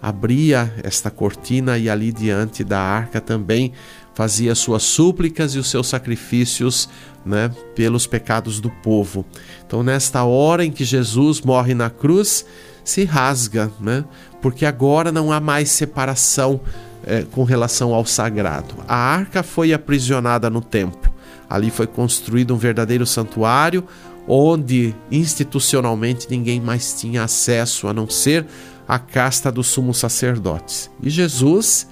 abria 0.02 0.74
esta 0.82 1.12
cortina 1.12 1.78
e 1.78 1.88
ali 1.88 2.12
diante 2.12 2.64
da 2.64 2.80
arca 2.80 3.22
também 3.22 3.74
fazia 4.16 4.56
suas 4.56 4.82
súplicas 4.82 5.54
e 5.54 5.60
os 5.60 5.70
seus 5.70 5.88
sacrifícios 5.88 6.90
né, 7.24 7.52
pelos 7.76 8.08
pecados 8.08 8.60
do 8.60 8.72
povo. 8.72 9.24
Então, 9.64 9.84
nesta 9.84 10.24
hora 10.24 10.66
em 10.66 10.72
que 10.72 10.84
Jesus 10.84 11.42
morre 11.42 11.76
na 11.76 11.92
cruz, 11.92 12.44
se 12.84 13.06
rasga, 13.06 13.70
né, 13.80 14.04
porque 14.42 14.66
agora 14.66 15.12
não 15.12 15.32
há 15.32 15.40
mais 15.40 15.70
separação 15.70 16.60
é, 17.06 17.22
com 17.22 17.44
relação 17.44 17.94
ao 17.94 18.04
sagrado. 18.04 18.74
A 18.88 18.96
arca 18.96 19.44
foi 19.44 19.74
aprisionada 19.74 20.50
no 20.50 20.60
templo 20.60 21.19
Ali 21.50 21.72
foi 21.72 21.88
construído 21.88 22.54
um 22.54 22.58
verdadeiro 22.58 23.06
santuário 23.06 23.86
onde 24.28 24.94
institucionalmente 25.10 26.28
ninguém 26.30 26.62
mais 26.62 26.94
tinha 26.94 27.24
acesso 27.24 27.88
a 27.88 27.94
não 27.94 28.08
ser 28.08 28.46
a 28.88 29.00
casta 29.00 29.52
dos 29.52 29.68
sumos 29.68 29.98
sacerdotes. 29.98 30.90
E 31.02 31.10
Jesus, 31.10 31.88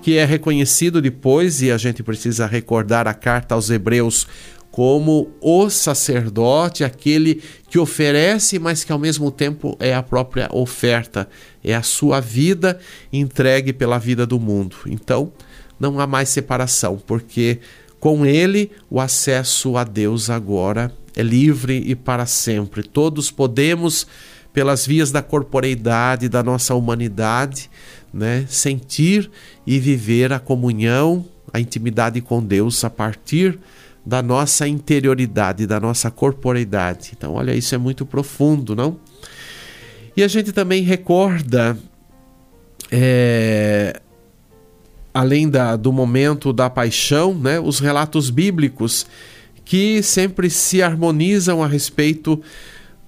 que 0.00 0.16
é 0.16 0.24
reconhecido 0.24 1.02
depois, 1.02 1.60
e 1.60 1.70
a 1.70 1.76
gente 1.76 2.02
precisa 2.02 2.46
recordar 2.46 3.06
a 3.06 3.12
carta 3.12 3.54
aos 3.54 3.68
Hebreus 3.68 4.26
como 4.70 5.30
o 5.40 5.70
sacerdote, 5.70 6.84
aquele 6.84 7.42
que 7.68 7.78
oferece, 7.78 8.58
mas 8.58 8.82
que 8.82 8.90
ao 8.90 8.98
mesmo 8.98 9.30
tempo 9.30 9.76
é 9.78 9.94
a 9.94 10.02
própria 10.02 10.48
oferta, 10.52 11.28
é 11.62 11.74
a 11.74 11.82
sua 11.82 12.18
vida 12.18 12.80
entregue 13.12 13.72
pela 13.72 13.98
vida 13.98 14.26
do 14.26 14.40
mundo. 14.40 14.76
Então, 14.86 15.32
não 15.78 16.00
há 16.00 16.06
mais 16.06 16.28
separação, 16.28 17.00
porque 17.06 17.60
com 18.04 18.26
ele, 18.26 18.70
o 18.90 19.00
acesso 19.00 19.78
a 19.78 19.82
Deus 19.82 20.28
agora 20.28 20.92
é 21.16 21.22
livre 21.22 21.82
e 21.86 21.94
para 21.94 22.26
sempre. 22.26 22.82
Todos 22.82 23.30
podemos, 23.30 24.06
pelas 24.52 24.86
vias 24.86 25.10
da 25.10 25.22
corporeidade, 25.22 26.28
da 26.28 26.42
nossa 26.42 26.74
humanidade, 26.74 27.70
né, 28.12 28.44
sentir 28.46 29.30
e 29.66 29.78
viver 29.78 30.34
a 30.34 30.38
comunhão, 30.38 31.24
a 31.50 31.58
intimidade 31.58 32.20
com 32.20 32.44
Deus 32.44 32.84
a 32.84 32.90
partir 32.90 33.58
da 34.04 34.22
nossa 34.22 34.68
interioridade, 34.68 35.66
da 35.66 35.80
nossa 35.80 36.10
corporeidade. 36.10 37.12
Então, 37.16 37.32
olha, 37.32 37.54
isso 37.54 37.74
é 37.74 37.78
muito 37.78 38.04
profundo, 38.04 38.76
não? 38.76 38.98
E 40.14 40.22
a 40.22 40.28
gente 40.28 40.52
também 40.52 40.82
recorda 40.82 41.74
é, 42.90 43.98
além 45.14 45.48
da, 45.48 45.76
do 45.76 45.92
momento 45.92 46.52
da 46.52 46.68
paixão, 46.68 47.32
né, 47.32 47.60
os 47.60 47.78
relatos 47.78 48.30
bíblicos 48.30 49.06
que 49.64 50.02
sempre 50.02 50.50
se 50.50 50.82
harmonizam 50.82 51.62
a 51.62 51.68
respeito 51.68 52.42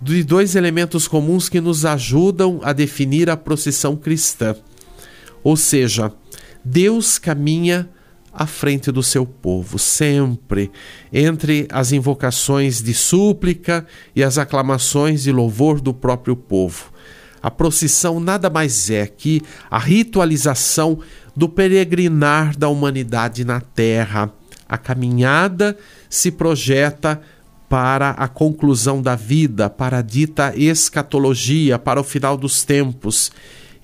de 0.00 0.22
dois 0.22 0.54
elementos 0.54 1.08
comuns 1.08 1.48
que 1.48 1.60
nos 1.60 1.84
ajudam 1.84 2.60
a 2.62 2.72
definir 2.72 3.28
a 3.28 3.36
procissão 3.36 3.96
cristã. 3.96 4.54
Ou 5.42 5.56
seja, 5.56 6.12
Deus 6.64 7.18
caminha 7.18 7.88
à 8.32 8.46
frente 8.46 8.92
do 8.92 9.02
seu 9.02 9.26
povo, 9.26 9.78
sempre 9.78 10.70
entre 11.12 11.66
as 11.70 11.92
invocações 11.92 12.82
de 12.82 12.92
súplica 12.92 13.86
e 14.14 14.22
as 14.22 14.38
aclamações 14.38 15.22
de 15.22 15.32
louvor 15.32 15.80
do 15.80 15.92
próprio 15.92 16.36
povo. 16.36 16.92
A 17.42 17.50
procissão 17.50 18.18
nada 18.18 18.50
mais 18.50 18.90
é 18.90 19.06
que 19.06 19.40
a 19.70 19.78
ritualização 19.78 20.98
do 21.36 21.48
peregrinar 21.48 22.56
da 22.56 22.68
humanidade 22.68 23.44
na 23.44 23.60
Terra. 23.60 24.32
A 24.68 24.78
caminhada 24.78 25.76
se 26.08 26.32
projeta 26.32 27.20
para 27.68 28.10
a 28.10 28.26
conclusão 28.26 29.02
da 29.02 29.14
vida, 29.14 29.68
para 29.68 29.98
a 29.98 30.02
dita 30.02 30.54
escatologia, 30.56 31.78
para 31.78 32.00
o 32.00 32.04
final 32.04 32.36
dos 32.36 32.64
tempos, 32.64 33.30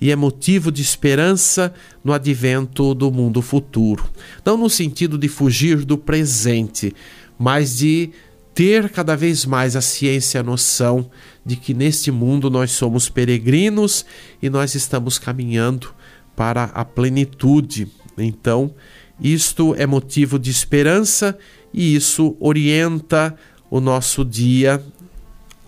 e 0.01 0.11
é 0.11 0.15
motivo 0.15 0.71
de 0.71 0.81
esperança 0.81 1.73
no 2.03 2.11
advento 2.11 2.93
do 2.93 3.11
mundo 3.11 3.41
futuro. 3.41 4.09
Não 4.45 4.57
no 4.57 4.69
sentido 4.69 5.17
de 5.17 5.27
fugir 5.29 5.85
do 5.85 5.97
presente, 5.97 6.93
mas 7.37 7.77
de 7.77 8.11
ter 8.53 8.89
cada 8.89 9.15
vez 9.15 9.45
mais 9.45 9.75
a 9.75 9.81
ciência, 9.81 10.39
a 10.39 10.43
noção 10.43 11.09
de 11.45 11.55
que 11.55 11.73
neste 11.73 12.11
mundo 12.11 12.49
nós 12.49 12.71
somos 12.71 13.09
peregrinos 13.09 14.05
e 14.41 14.49
nós 14.49 14.75
estamos 14.75 15.17
caminhando 15.17 15.93
para 16.35 16.65
a 16.65 16.83
plenitude. 16.83 17.87
Então, 18.17 18.73
isto 19.19 19.75
é 19.77 19.85
motivo 19.85 20.37
de 20.37 20.49
esperança 20.49 21.37
e 21.73 21.95
isso 21.95 22.35
orienta 22.39 23.35
o 23.69 23.79
nosso 23.79 24.23
dia, 24.23 24.83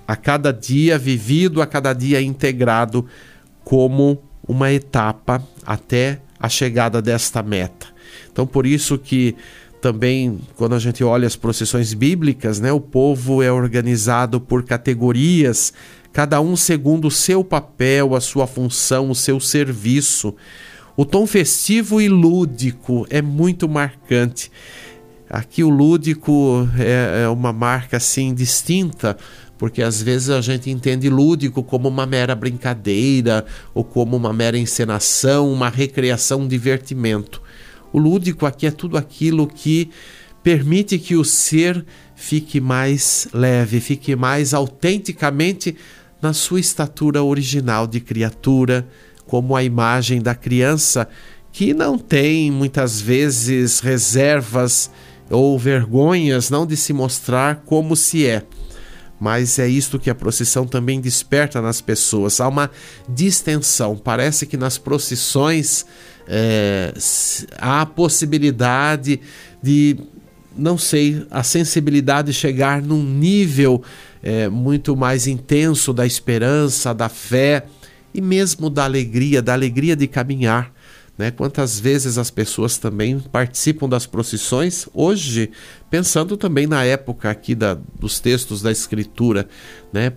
a 0.08 0.16
cada 0.16 0.52
dia 0.52 0.98
vivido, 0.98 1.62
a 1.62 1.66
cada 1.66 1.94
dia 1.94 2.22
integrado 2.22 3.06
como 3.64 4.22
uma 4.48 4.72
etapa 4.72 5.44
até 5.66 6.22
a 6.40 6.48
chegada 6.48 7.02
desta 7.02 7.42
meta. 7.42 7.88
Então, 8.32 8.46
por 8.46 8.66
isso 8.66 8.98
que 8.98 9.36
também 9.82 10.40
quando 10.56 10.76
a 10.76 10.80
gente 10.80 11.04
olha 11.04 11.28
as 11.28 11.36
procissões 11.36 11.94
bíblicas, 11.94 12.60
né, 12.60 12.72
o 12.72 12.80
povo 12.80 13.42
é 13.42 13.52
organizado 13.52 14.40
por 14.40 14.64
categorias, 14.64 15.74
cada 16.16 16.40
um 16.40 16.56
segundo 16.56 17.10
o 17.10 17.12
seu 17.12 17.44
papel, 17.44 18.16
a 18.16 18.22
sua 18.22 18.48
função, 18.48 19.10
o 19.10 19.16
seu 19.16 19.38
serviço. 19.38 20.34
O 20.96 21.04
tom 21.04 21.28
festivo 21.28 22.00
e 22.00 22.08
lúdico 22.08 23.06
é 23.10 23.22
muito 23.22 23.68
marcante. 23.68 24.50
Aqui 25.30 25.62
o 25.62 25.70
lúdico 25.70 26.70
é, 26.80 27.24
é 27.24 27.28
uma 27.28 27.52
marca 27.52 27.98
assim 27.98 28.34
distinta, 28.34 29.18
porque 29.58 29.84
às 29.84 30.02
vezes 30.02 30.30
a 30.30 30.40
gente 30.40 30.70
entende 30.70 31.10
lúdico 31.10 31.62
como 31.62 31.90
uma 31.90 32.06
mera 32.06 32.34
brincadeira 32.34 33.46
ou 33.74 33.84
como 33.84 34.16
uma 34.16 34.32
mera 34.32 34.58
encenação, 34.58 35.52
uma 35.52 35.68
recreação, 35.68 36.44
um 36.44 36.48
divertimento. 36.48 37.42
O 37.92 38.00
lúdico 38.00 38.46
aqui 38.46 38.66
é 38.66 38.72
tudo 38.72 38.98
aquilo 38.98 39.46
que 39.46 39.90
permite 40.42 40.98
que 40.98 41.18
o 41.18 41.26
ser 41.26 41.86
fique 42.16 42.62
mais 42.62 43.28
leve, 43.34 43.82
fique 43.82 44.16
mais 44.16 44.54
autenticamente 44.54 45.76
na 46.26 46.34
sua 46.34 46.60
estatura 46.60 47.24
original 47.24 47.86
de 47.86 48.00
criatura, 48.00 48.88
como 49.28 49.56
a 49.56 49.64
imagem 49.64 50.20
da 50.20 50.34
criança 50.34 51.08
que 51.52 51.72
não 51.72 52.00
tem 52.00 52.50
muitas 52.50 53.00
vezes 53.00 53.80
reservas 53.80 54.90
ou 55.30 55.58
vergonhas 55.60 56.50
não 56.50 56.66
de 56.66 56.76
se 56.76 56.94
mostrar 56.94 57.58
como 57.64 57.96
se 57.96 58.26
é. 58.26 58.42
Mas 59.20 59.60
é 59.60 59.68
isto 59.68 60.00
que 60.00 60.10
a 60.10 60.16
procissão 60.16 60.66
também 60.66 61.00
desperta 61.00 61.62
nas 61.62 61.80
pessoas. 61.80 62.42
Há 62.42 62.48
uma 62.48 62.72
distensão. 63.08 63.96
Parece 63.96 64.48
que 64.48 64.58
nas 64.58 64.80
procissões 64.80 65.86
é, 66.28 66.92
há 67.60 67.82
a 67.82 67.86
possibilidade 67.86 69.22
de, 69.62 69.96
não 70.58 70.76
sei, 70.76 71.26
a 71.30 71.44
sensibilidade 71.44 72.34
chegar 72.34 72.82
num 72.82 73.04
nível 73.04 73.84
é, 74.26 74.50
muito 74.50 74.98
mais 74.98 75.28
intenso 75.28 75.94
da 75.94 76.04
esperança, 76.04 76.96
da 76.96 77.08
fé 77.08 77.68
e 78.12 78.20
mesmo 78.20 78.72
da 78.72 78.84
alegria, 78.84 79.40
da 79.40 79.54
alegria 79.54 79.96
de 79.96 80.08
caminhar. 80.08 80.74
Né? 81.16 81.30
Quantas 81.30 81.80
vezes 81.80 82.18
as 82.18 82.32
pessoas 82.32 82.80
também 82.80 83.20
participam 83.20 83.88
das 83.88 84.08
procissões, 84.08 84.90
hoje, 84.96 85.52
pensando 85.92 86.36
também 86.36 86.66
na 86.66 86.84
época 86.84 87.30
aqui 87.30 87.54
da, 87.54 87.78
dos 88.00 88.20
textos 88.20 88.64
da 88.64 88.72
Escritura, 88.72 89.48
né? 89.94 90.12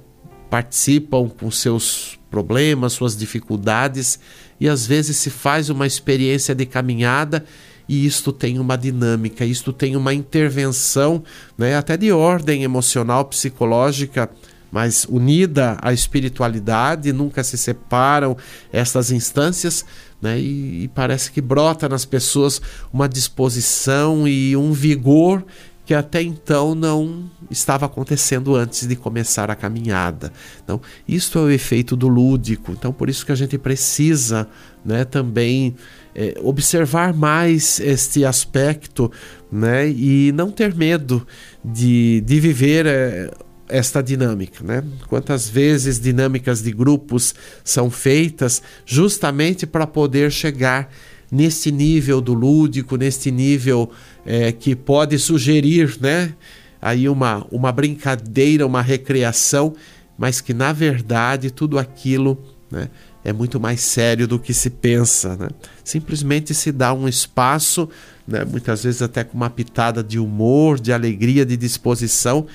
participam 0.48 1.28
com 1.28 1.50
seus 1.50 2.18
problemas, 2.30 2.94
suas 2.94 3.14
dificuldades 3.14 4.18
e 4.58 4.68
às 4.68 4.86
vezes 4.86 5.18
se 5.18 5.28
faz 5.28 5.68
uma 5.68 5.86
experiência 5.86 6.54
de 6.54 6.64
caminhada 6.64 7.44
e 7.88 8.04
isto 8.04 8.32
tem 8.32 8.58
uma 8.58 8.76
dinâmica, 8.76 9.44
isto 9.44 9.72
tem 9.72 9.96
uma 9.96 10.12
intervenção, 10.12 11.22
né, 11.56 11.76
até 11.76 11.96
de 11.96 12.12
ordem 12.12 12.62
emocional, 12.62 13.24
psicológica, 13.24 14.28
mas 14.70 15.06
unida 15.08 15.78
à 15.80 15.92
espiritualidade, 15.92 17.12
nunca 17.12 17.42
se 17.42 17.56
separam 17.56 18.36
essas 18.70 19.10
instâncias, 19.10 19.84
né, 20.20 20.38
e, 20.38 20.84
e 20.84 20.88
parece 20.88 21.32
que 21.32 21.40
brota 21.40 21.88
nas 21.88 22.04
pessoas 22.04 22.60
uma 22.92 23.08
disposição 23.08 24.28
e 24.28 24.54
um 24.54 24.72
vigor 24.72 25.44
que 25.88 25.94
até 25.94 26.20
então 26.20 26.74
não 26.74 27.30
estava 27.50 27.86
acontecendo 27.86 28.54
antes 28.54 28.86
de 28.86 28.94
começar 28.94 29.50
a 29.50 29.54
caminhada. 29.54 30.30
Então, 30.62 30.82
isso 31.08 31.38
é 31.38 31.40
o 31.40 31.50
efeito 31.50 31.96
do 31.96 32.08
lúdico. 32.08 32.72
Então, 32.72 32.92
por 32.92 33.08
isso 33.08 33.24
que 33.24 33.32
a 33.32 33.34
gente 33.34 33.56
precisa 33.56 34.46
né, 34.84 35.06
também 35.06 35.74
é, 36.18 36.34
observar 36.42 37.14
mais 37.14 37.78
este 37.78 38.24
aspecto 38.24 39.08
né, 39.52 39.88
e 39.88 40.32
não 40.32 40.50
ter 40.50 40.74
medo 40.74 41.24
de, 41.64 42.20
de 42.22 42.40
viver. 42.40 42.86
É, 42.86 43.30
esta 43.70 44.02
dinâmica, 44.02 44.64
né? 44.64 44.82
Quantas 45.08 45.46
vezes 45.46 46.00
dinâmicas 46.00 46.62
de 46.62 46.72
grupos 46.72 47.34
são 47.62 47.90
feitas 47.90 48.62
justamente 48.86 49.66
para 49.66 49.86
poder 49.86 50.32
chegar 50.32 50.90
nesse 51.30 51.70
nível 51.70 52.22
do 52.22 52.32
lúdico, 52.32 52.96
nesse 52.96 53.30
nível 53.30 53.90
é, 54.24 54.52
que 54.52 54.74
pode 54.74 55.18
sugerir, 55.18 55.98
né? 56.00 56.34
Aí 56.80 57.10
uma, 57.10 57.46
uma 57.50 57.70
brincadeira, 57.70 58.66
uma 58.66 58.80
recreação, 58.80 59.74
mas 60.16 60.40
que 60.40 60.54
na 60.54 60.72
verdade 60.72 61.50
tudo 61.50 61.78
aquilo 61.78 62.42
né, 62.70 62.88
é 63.28 63.32
muito 63.32 63.60
mais 63.60 63.80
sério 63.80 64.26
do 64.26 64.38
que 64.38 64.54
se 64.54 64.70
pensa. 64.70 65.36
Né? 65.36 65.48
Simplesmente 65.84 66.54
se 66.54 66.72
dá 66.72 66.92
um 66.94 67.06
espaço, 67.06 67.88
né, 68.26 68.44
muitas 68.44 68.84
vezes 68.84 69.02
até 69.02 69.22
com 69.22 69.36
uma 69.36 69.50
pitada 69.50 70.02
de 70.02 70.18
humor, 70.18 70.80
de 70.80 70.92
alegria, 70.92 71.44
de 71.44 71.56
disposição, 71.56 72.46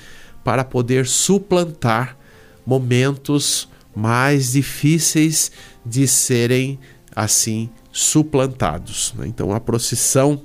para 0.42 0.64
poder 0.64 1.06
suplantar 1.06 2.16
momentos 2.66 3.68
mais 3.94 4.52
difíceis 4.52 5.52
de 5.86 6.08
serem 6.08 6.78
assim 7.14 7.70
suplantados. 7.92 9.14
Né? 9.16 9.26
Então 9.28 9.52
a 9.52 9.60
procissão 9.60 10.42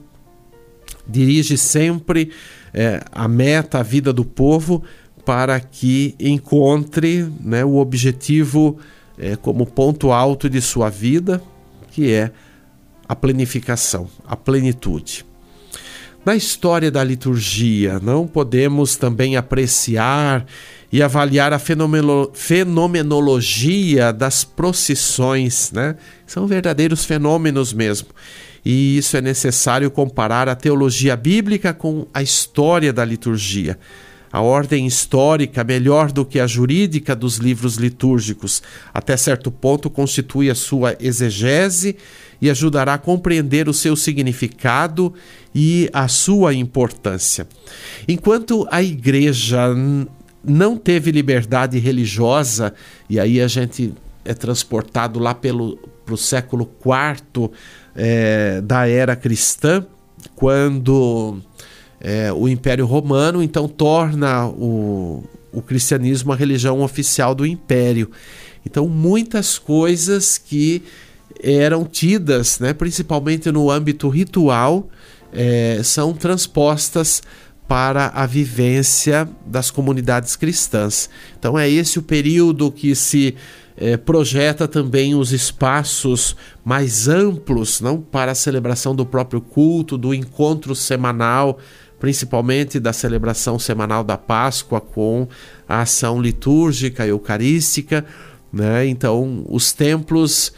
dirige 1.07 1.57
sempre 1.57 2.31
é, 2.71 3.03
a 3.11 3.27
meta, 3.27 3.79
a 3.79 3.83
vida 3.83 4.13
do 4.13 4.23
povo, 4.23 4.83
para 5.25 5.59
que 5.59 6.15
encontre 6.19 7.27
né, 7.41 7.65
o 7.65 7.75
objetivo 7.75 8.79
é, 9.19 9.35
como 9.35 9.65
ponto 9.65 10.11
alto 10.11 10.49
de 10.49 10.61
sua 10.61 10.89
vida, 10.89 11.43
que 11.91 12.11
é 12.11 12.31
a 13.07 13.15
planificação, 13.15 14.07
a 14.25 14.35
plenitude. 14.35 15.25
Na 16.25 16.35
história 16.35 16.91
da 16.91 17.03
liturgia, 17.03 17.99
não 17.99 18.27
podemos 18.27 18.95
também 18.95 19.35
apreciar 19.35 20.45
e 20.91 21.01
avaliar 21.01 21.53
a 21.53 21.59
fenomenologia 22.33 24.11
das 24.11 24.43
procissões, 24.43 25.71
né? 25.71 25.95
São 26.27 26.45
verdadeiros 26.45 27.05
fenômenos 27.05 27.71
mesmo. 27.73 28.09
E 28.65 28.97
isso 28.97 29.15
é 29.15 29.21
necessário 29.21 29.89
comparar 29.89 30.49
a 30.49 30.55
teologia 30.55 31.15
bíblica 31.15 31.73
com 31.73 32.05
a 32.13 32.21
história 32.21 32.91
da 32.91 33.05
liturgia. 33.05 33.79
A 34.31 34.41
ordem 34.41 34.85
histórica, 34.85 35.63
melhor 35.63 36.11
do 36.11 36.23
que 36.23 36.39
a 36.39 36.45
jurídica 36.45 37.15
dos 37.15 37.37
livros 37.37 37.75
litúrgicos, 37.75 38.61
até 38.93 39.17
certo 39.17 39.51
ponto 39.51 39.89
constitui 39.89 40.49
a 40.49 40.55
sua 40.55 40.95
exegese 40.99 41.95
e 42.41 42.49
ajudará 42.49 42.93
a 42.93 42.97
compreender 42.97 43.67
o 43.67 43.73
seu 43.73 43.95
significado 43.95 45.13
e 45.53 45.89
a 45.91 46.07
sua 46.07 46.53
importância. 46.53 47.47
Enquanto 48.07 48.67
a 48.71 48.83
igreja 48.83 49.75
não 50.43 50.77
teve 50.77 51.11
liberdade 51.11 51.79
religiosa, 51.79 52.73
e 53.09 53.19
aí 53.19 53.41
a 53.41 53.47
gente 53.47 53.93
é 54.23 54.33
transportado 54.33 55.19
lá 55.19 55.33
pelo 55.33 55.77
pro 56.05 56.17
século 56.17 56.67
IV 56.83 57.51
é, 57.95 58.61
da 58.61 58.87
era 58.87 59.15
cristã, 59.15 59.85
quando 60.35 61.37
é, 62.01 62.31
o 62.31 62.47
Império 62.47 62.85
Romano 62.85 63.41
então 63.43 63.67
torna 63.67 64.47
o, 64.47 65.23
o 65.51 65.61
cristianismo 65.61 66.31
a 66.31 66.35
religião 66.35 66.81
oficial 66.81 67.35
do 67.35 67.45
Império. 67.45 68.09
Então, 68.65 68.87
muitas 68.87 69.57
coisas 69.57 70.37
que 70.37 70.83
eram 71.41 71.85
tidas, 71.85 72.59
né, 72.59 72.73
principalmente 72.73 73.51
no 73.51 73.71
âmbito 73.71 74.09
ritual, 74.09 74.89
é, 75.31 75.81
são 75.83 76.13
transpostas 76.13 77.21
para 77.67 78.07
a 78.15 78.25
vivência 78.25 79.29
das 79.45 79.69
comunidades 79.69 80.35
cristãs. 80.35 81.07
Então 81.37 81.57
é 81.57 81.69
esse 81.69 81.99
o 81.99 82.01
período 82.01 82.71
que 82.71 82.95
se 82.95 83.35
é, 83.77 83.95
projeta 83.95 84.67
também 84.67 85.13
os 85.13 85.31
espaços 85.31 86.35
mais 86.65 87.07
amplos, 87.07 87.79
não 87.79 88.01
para 88.01 88.31
a 88.31 88.35
celebração 88.35 88.95
do 88.95 89.05
próprio 89.05 89.39
culto, 89.39 89.99
do 89.99 90.15
encontro 90.15 90.73
semanal, 90.73 91.59
principalmente 91.99 92.79
da 92.79 92.93
celebração 92.93 93.59
semanal 93.59 94.03
da 94.03 94.17
Páscoa 94.17 94.79
com 94.79 95.27
a 95.67 95.81
ação 95.81 96.21
litúrgica 96.21 97.05
eucarística, 97.05 98.05
né? 98.51 98.87
Então 98.87 99.45
os 99.49 99.73
templos 99.73 100.53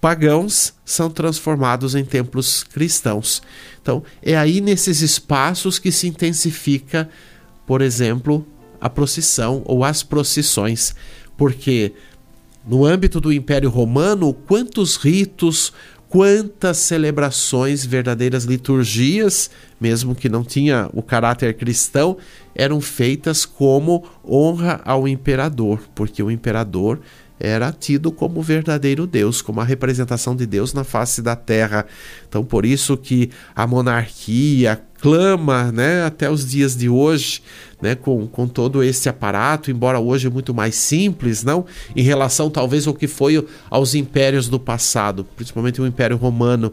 pagãos 0.00 0.72
são 0.84 1.10
transformados 1.10 1.94
em 1.94 2.04
templos 2.04 2.64
cristãos. 2.64 3.42
Então, 3.82 4.02
é 4.22 4.36
aí 4.36 4.60
nesses 4.60 5.02
espaços 5.02 5.78
que 5.78 5.92
se 5.92 6.08
intensifica, 6.08 7.08
por 7.66 7.82
exemplo, 7.82 8.46
a 8.80 8.88
procissão 8.88 9.62
ou 9.66 9.84
as 9.84 10.02
procissões, 10.02 10.94
porque 11.36 11.92
no 12.66 12.84
âmbito 12.84 13.20
do 13.20 13.32
Império 13.32 13.68
Romano, 13.68 14.32
quantos 14.32 14.96
ritos, 14.96 15.72
quantas 16.10 16.78
celebrações, 16.78 17.86
verdadeiras 17.86 18.42
liturgias, 18.42 19.48
mesmo 19.80 20.12
que 20.12 20.28
não 20.28 20.42
tinha 20.42 20.90
o 20.92 21.02
caráter 21.02 21.54
cristão, 21.54 22.16
eram 22.52 22.80
feitas 22.80 23.46
como 23.46 24.04
honra 24.28 24.80
ao 24.84 25.06
imperador, 25.06 25.80
porque 25.94 26.20
o 26.20 26.28
imperador 26.28 27.00
era 27.40 27.72
tido 27.72 28.12
como 28.12 28.42
verdadeiro 28.42 29.06
Deus, 29.06 29.40
como 29.40 29.60
a 29.60 29.64
representação 29.64 30.36
de 30.36 30.44
Deus 30.44 30.74
na 30.74 30.84
face 30.84 31.22
da 31.22 31.34
terra. 31.34 31.86
Então, 32.28 32.44
por 32.44 32.66
isso 32.66 32.96
que 32.96 33.30
a 33.56 33.66
monarquia 33.66 34.80
clama, 35.00 35.72
né, 35.72 36.04
até 36.04 36.30
os 36.30 36.48
dias 36.48 36.76
de 36.76 36.88
hoje, 36.88 37.42
né, 37.80 37.94
com, 37.94 38.26
com 38.26 38.46
todo 38.46 38.82
esse 38.82 39.08
aparato, 39.08 39.70
embora 39.70 39.98
hoje 39.98 40.28
muito 40.28 40.52
mais 40.52 40.74
simples, 40.74 41.42
não, 41.42 41.64
em 41.96 42.02
relação 42.02 42.50
talvez 42.50 42.86
ao 42.86 42.92
que 42.92 43.08
foi 43.08 43.44
aos 43.70 43.94
impérios 43.94 44.48
do 44.48 44.60
passado, 44.60 45.26
principalmente 45.34 45.80
o 45.80 45.86
Império 45.86 46.18
Romano. 46.18 46.72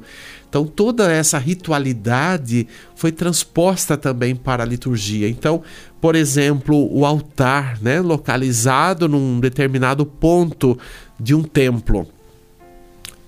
Então 0.50 0.66
toda 0.66 1.12
essa 1.12 1.38
ritualidade 1.38 2.68
foi 2.96 3.12
transposta 3.12 3.98
também 3.98 4.36
para 4.36 4.64
a 4.64 4.66
liturgia. 4.66 5.28
Então, 5.28 5.62
por 6.00 6.16
exemplo, 6.16 6.88
o 6.92 7.06
altar, 7.06 7.80
né, 7.82 8.00
localizado 8.00 9.10
num 9.10 9.40
determinado 9.40 10.06
ponto 10.06 10.78
de 11.20 11.36
um 11.36 11.44
templo. 11.44 12.08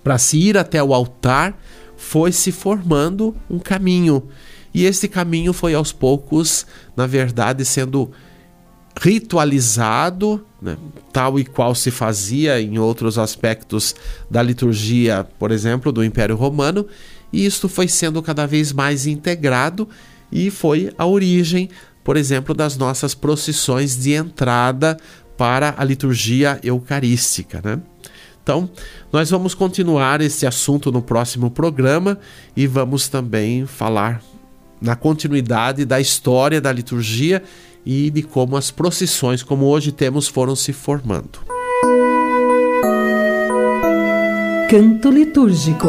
Para 0.04 0.18
se 0.18 0.38
ir 0.38 0.58
até 0.58 0.82
o 0.82 0.94
altar, 0.94 1.60
foi 1.98 2.32
se 2.32 2.52
formando 2.52 3.36
um 3.50 3.60
caminho. 3.60 4.24
E 4.74 4.86
esse 4.86 5.08
caminho 5.08 5.52
foi 5.52 5.74
aos 5.74 5.92
poucos, 5.92 6.66
na 6.96 7.06
verdade, 7.06 7.66
sendo 7.66 8.12
ritualizado, 9.00 10.46
né, 10.62 10.78
tal 11.12 11.40
e 11.40 11.46
qual 11.46 11.74
se 11.74 11.92
fazia 11.92 12.62
em 12.62 12.78
outros 12.78 13.18
aspectos 13.18 13.96
da 14.30 14.42
liturgia, 14.42 15.28
por 15.38 15.52
exemplo, 15.52 15.92
do 15.92 16.04
Império 16.04 16.36
Romano, 16.36 16.86
e 17.32 17.46
isto 17.46 17.70
foi 17.70 17.88
sendo 17.88 18.22
cada 18.22 18.46
vez 18.46 18.74
mais 18.74 19.06
integrado 19.08 19.88
e 20.32 20.50
foi 20.50 20.92
a 20.98 21.06
origem, 21.06 21.70
por 22.04 22.18
exemplo, 22.18 22.54
das 22.54 22.76
nossas 22.78 23.14
procissões 23.14 23.96
de 23.98 24.14
entrada 24.14 24.98
para 25.38 25.76
a 25.78 25.84
liturgia 25.84 26.60
eucarística, 26.64 27.62
né? 27.64 27.80
Então, 28.44 28.70
nós 29.14 29.30
vamos 29.30 29.54
continuar 29.54 30.22
esse 30.22 30.46
assunto 30.48 30.92
no 30.92 31.02
próximo 31.02 31.52
programa 31.52 32.20
e 32.58 32.66
vamos 32.66 33.08
também 33.08 33.66
falar 33.66 34.24
na 34.82 34.96
continuidade 34.96 35.86
da 35.86 36.00
história 36.00 36.60
da 36.60 36.72
liturgia 36.72 37.44
e 37.86 38.10
de 38.10 38.22
como 38.22 38.58
as 38.58 38.72
procissões, 38.72 39.44
como 39.44 39.66
hoje 39.66 39.92
temos, 39.92 40.28
foram 40.28 40.56
se 40.56 40.74
formando. 40.74 41.40
Canto 44.70 45.10
litúrgico. 45.10 45.88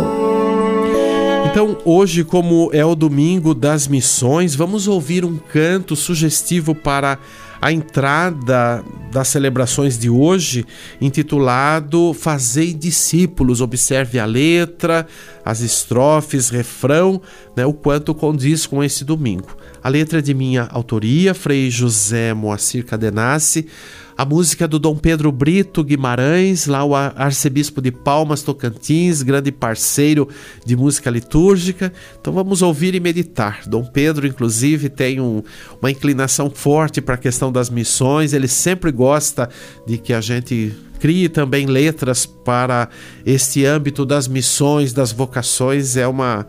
Então, 1.51 1.77
hoje, 1.85 2.23
como 2.23 2.71
é 2.73 2.85
o 2.85 2.95
domingo 2.95 3.55
das 3.55 3.89
missões, 3.89 4.55
vamos 4.55 4.87
ouvir 4.87 5.25
um 5.25 5.37
canto 5.37 5.97
sugestivo 5.97 6.75
para 6.75 7.19
a 7.61 7.73
entrada 7.73 8.83
das 9.13 9.29
celebrações 9.29 9.99
de 9.99 10.09
hoje, 10.09 10.65
intitulado 11.01 12.15
Fazei 12.15 12.73
discípulos. 12.73 13.61
Observe 13.61 14.19
a 14.19 14.25
letra, 14.25 15.07
as 15.45 15.61
estrofes, 15.61 16.49
refrão, 16.49 17.21
né, 17.55 17.67
o 17.67 17.73
quanto 17.73 18.15
condiz 18.15 18.65
com 18.65 18.83
esse 18.83 19.05
domingo. 19.05 19.60
A 19.83 19.89
letra 19.89 20.19
é 20.19 20.23
de 20.23 20.35
minha 20.35 20.69
autoria, 20.71 21.33
Frei 21.33 21.71
José 21.71 22.35
Moacir 22.35 22.85
Cadenassi. 22.85 23.67
a 24.15 24.25
música 24.27 24.69
do 24.69 24.79
Dom 24.79 24.95
Pedro 24.95 25.33
Brito 25.33 25.83
Guimarães, 25.83 26.67
lá 26.67 26.85
o 26.85 26.95
arcebispo 26.95 27.81
de 27.81 27.91
Palmas 27.91 28.43
Tocantins, 28.43 29.23
grande 29.23 29.51
parceiro 29.51 30.29
de 30.67 30.77
música 30.77 31.09
litúrgica. 31.09 31.91
Então 32.21 32.31
vamos 32.31 32.61
ouvir 32.61 32.95
e 32.95 33.01
meditar. 33.01 33.63
Dom 33.67 33.83
Pedro, 33.83 34.27
inclusive, 34.27 34.91
tem 34.91 35.19
um, 35.19 35.43
uma 35.81 35.91
inclinação 35.91 36.51
forte 36.51 37.01
para 37.01 37.15
a 37.15 37.19
questão 37.19 37.51
das 37.51 37.71
missões, 37.71 38.35
ele 38.35 38.49
sempre 38.49 38.93
gosta 38.93 39.49
de 39.87 39.97
que 39.97 40.13
a 40.13 40.21
gente 40.21 40.77
crie 40.99 41.31
também 41.31 41.65
letras 41.65 42.27
para 42.27 42.91
este 43.25 43.65
âmbito 43.65 44.05
das 44.05 44.29
missões, 44.29 44.93
das 44.93 45.13
vocações, 45.13 45.97
é 45.97 46.07
uma 46.07 46.47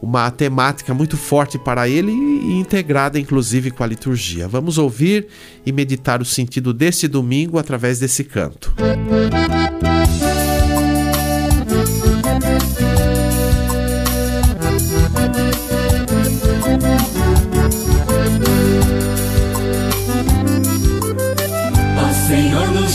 uma 0.00 0.30
temática 0.30 0.92
muito 0.92 1.16
forte 1.16 1.58
para 1.58 1.88
ele 1.88 2.12
e 2.12 2.58
integrada 2.58 3.18
inclusive 3.18 3.70
com 3.70 3.82
a 3.82 3.86
liturgia. 3.86 4.46
Vamos 4.46 4.78
ouvir 4.78 5.26
e 5.64 5.72
meditar 5.72 6.20
o 6.20 6.24
sentido 6.24 6.72
desse 6.72 7.08
domingo 7.08 7.58
através 7.58 7.98
desse 7.98 8.24
canto. 8.24 8.74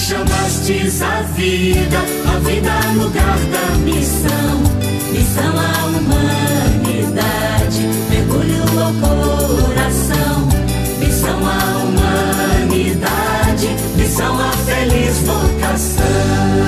Chamastes 0.10 1.02
a 1.04 1.22
vida, 1.36 2.00
a 2.26 2.40
vida 2.40 2.72
no 2.94 3.04
lugar 3.04 3.38
da 3.38 3.78
missão, 3.78 4.58
missão 5.12 5.60
mergulho 5.60 5.96
ao 5.96 5.99
coração, 8.94 10.48
missão 11.00 11.40
à 11.48 11.60
humanidade, 11.84 13.68
missão 13.96 14.40
à 14.40 14.52
feliz 14.52 15.20
vocação. 15.20 16.60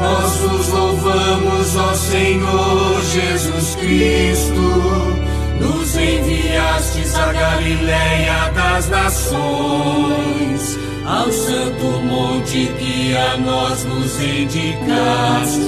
Nós 0.00 0.44
os 0.52 0.68
louvamos, 0.68 1.76
ó 1.76 1.94
Senhor 1.94 3.02
Jesus 3.02 3.74
Cristo, 3.76 4.62
nos 5.60 5.96
enviastes 5.96 7.14
a 7.14 7.32
Galileia 7.32 8.50
das 8.54 8.88
nações, 8.88 10.78
ao 11.06 11.30
santo 11.30 11.84
monte 12.02 12.66
que 12.78 13.14
a 13.16 13.36
nós 13.36 13.84
nos 13.84 14.20
indicastes, 14.20 15.62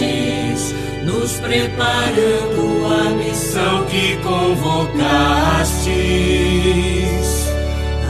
nos 1.05 1.33
preparando 1.35 2.87
a 2.87 3.11
missão 3.11 3.85
que 3.87 4.17
convocastes, 4.23 4.97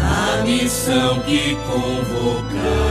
a 0.01 0.43
missão 0.45 1.21
que 1.21 1.57
convocastes. 1.67 2.87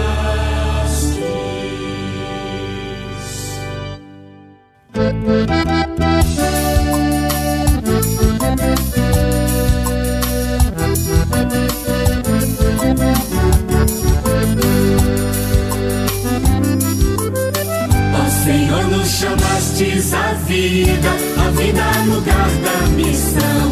Vida, 20.68 21.12
a 21.38 21.50
vida 21.52 21.84
no 22.06 22.16
lugar 22.16 22.50
da 22.66 22.88
missão, 22.96 23.70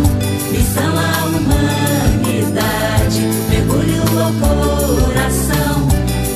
missão 0.51 0.93
à 0.95 1.25
humanidade, 1.25 3.21
mergulho 3.49 4.03
ao 4.21 4.31
coração, 4.33 5.87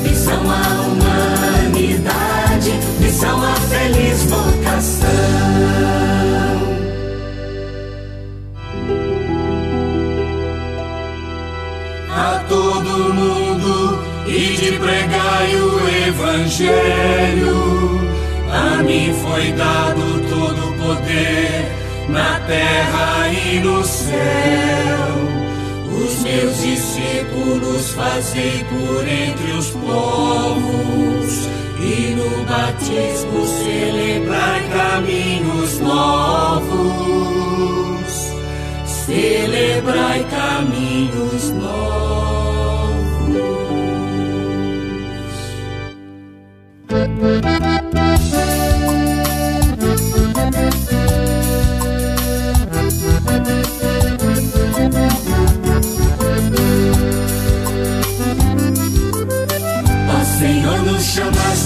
missão 0.02 0.42
à 0.50 0.64
humanidade, 1.70 2.72
missão 3.00 3.38
à 3.44 3.54
feliz 3.54 4.24
vocação. 4.24 5.08
a 12.10 12.44
todo 12.50 13.14
mundo 13.14 14.00
e 14.26 14.56
de 14.56 14.72
pregai 14.80 15.56
o 15.56 15.88
evangelho. 16.08 17.68
A 18.52 18.82
mim 18.82 19.14
foi 19.22 19.52
dado 19.52 20.07
poder 21.08 21.66
na 22.10 22.40
terra 22.42 23.30
e 23.30 23.60
no 23.60 23.84
céu. 23.84 24.18
Os 25.86 26.20
meus 26.24 26.62
discípulos 26.62 27.92
fazei 27.94 28.66
por 28.66 29.08
entre 29.08 29.52
os 29.54 29.70
povos 29.70 31.48
e 31.80 32.16
no 32.16 32.44
batismo 32.46 33.48
celebrai 33.48 34.68
caminhos 34.70 35.80
novos 35.80 37.08
celebrai 39.06 40.26
caminhos 40.26 41.50
novos. 41.52 41.88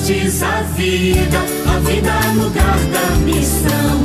Chamastes 0.02 0.42
a 0.42 0.62
vida, 0.76 1.38
a 1.68 1.80
vida 1.80 2.12
no 2.34 2.44
lugar 2.46 2.80
da 2.92 3.16
missão, 3.24 4.02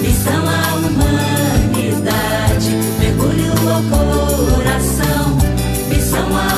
missão 0.00 0.48
à 0.48 0.74
humanidade, 0.76 2.70
mergulho 3.00 3.52
ao 3.68 3.82
coração, 3.90 5.38
missão 5.88 6.28
à 6.36 6.48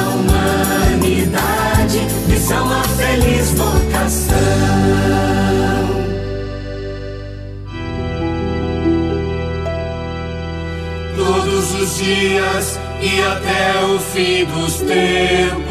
humanidade, 1.00 2.00
missão 2.28 2.70
à 2.70 2.82
feliz 2.82 3.50
vocação. 3.52 4.32
todos 11.16 11.74
os 11.74 11.96
dias 11.98 12.78
e 13.00 13.22
até 13.22 13.84
o 13.84 13.98
fim 13.98 14.44
dos 14.44 14.76
tempos. 14.76 15.61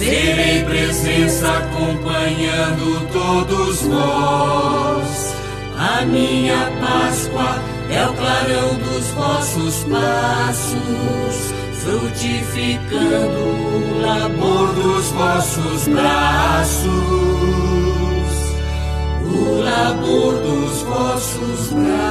Serei 0.00 0.64
presença 0.64 1.46
acompanhando 1.58 3.06
todos 3.12 3.82
vós. 3.82 5.36
A 5.76 6.06
minha 6.06 6.72
Páscoa 6.80 7.58
é 7.90 8.06
o 8.06 8.14
clarão 8.14 8.76
dos 8.76 9.08
vossos 9.08 9.84
passos, 9.84 11.52
frutificando 11.82 13.40
o 13.40 14.00
labor 14.00 14.72
dos 14.72 15.10
vossos 15.10 15.86
braços. 15.88 16.90
O 19.26 19.60
labor 19.60 20.32
dos 20.40 20.80
vossos 20.80 21.74
braços. 21.74 22.10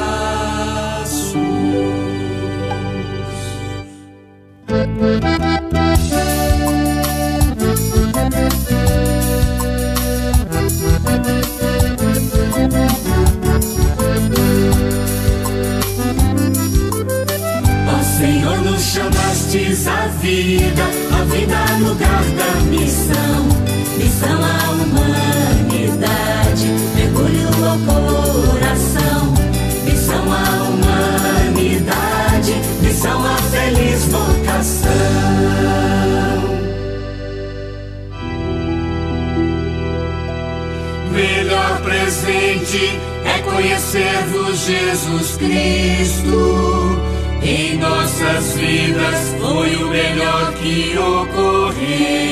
Senhor, 18.20 18.58
nos 18.64 18.82
chamastes 18.82 19.88
a 19.88 20.08
vida, 20.22 20.84
a 21.10 21.24
vida 21.24 21.56
no 21.80 21.88
lugar 21.88 22.22
da 22.22 22.52
missão, 22.70 23.48
missão 23.98 24.44
à 24.44 24.72
humanidade, 24.72 26.06
mergulho 26.98 27.48
ao 27.66 27.78
coração, 27.80 29.34
missão 29.86 30.34
à 30.34 30.44
humanidade, 31.48 32.56
missão 32.82 33.26
à 33.26 33.38
feliz 33.38 34.04
vocação. 34.08 34.90
Melhor 41.14 41.82
presente 41.84 43.00
é 43.24 43.40
conhecer-vos, 43.44 44.58
Jesus 44.66 45.38
Cristo. 45.38 47.09
Em 47.42 47.78
nossas 47.78 48.54
vidas 48.56 49.36
foi 49.40 49.76
o 49.76 49.90
melhor 49.90 50.54
que 50.54 50.98
ocorreu. 50.98 52.30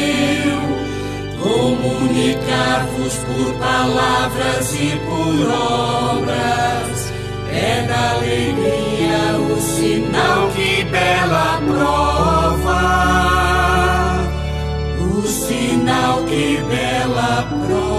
Comunicar-vos 1.41 3.15
por 3.15 3.53
palavras 3.53 4.73
e 4.73 4.99
por 5.05 5.49
obras 5.49 7.13
É 7.51 7.83
da 7.87 8.11
alegria 8.11 9.37
o 9.39 9.61
sinal 9.61 10.49
que 10.49 10.83
bela 10.83 11.61
prova. 11.65 12.97
O 14.99 15.21
sinal 15.21 16.23
que 16.25 16.61
bela 16.69 17.47
prova. 17.49 17.97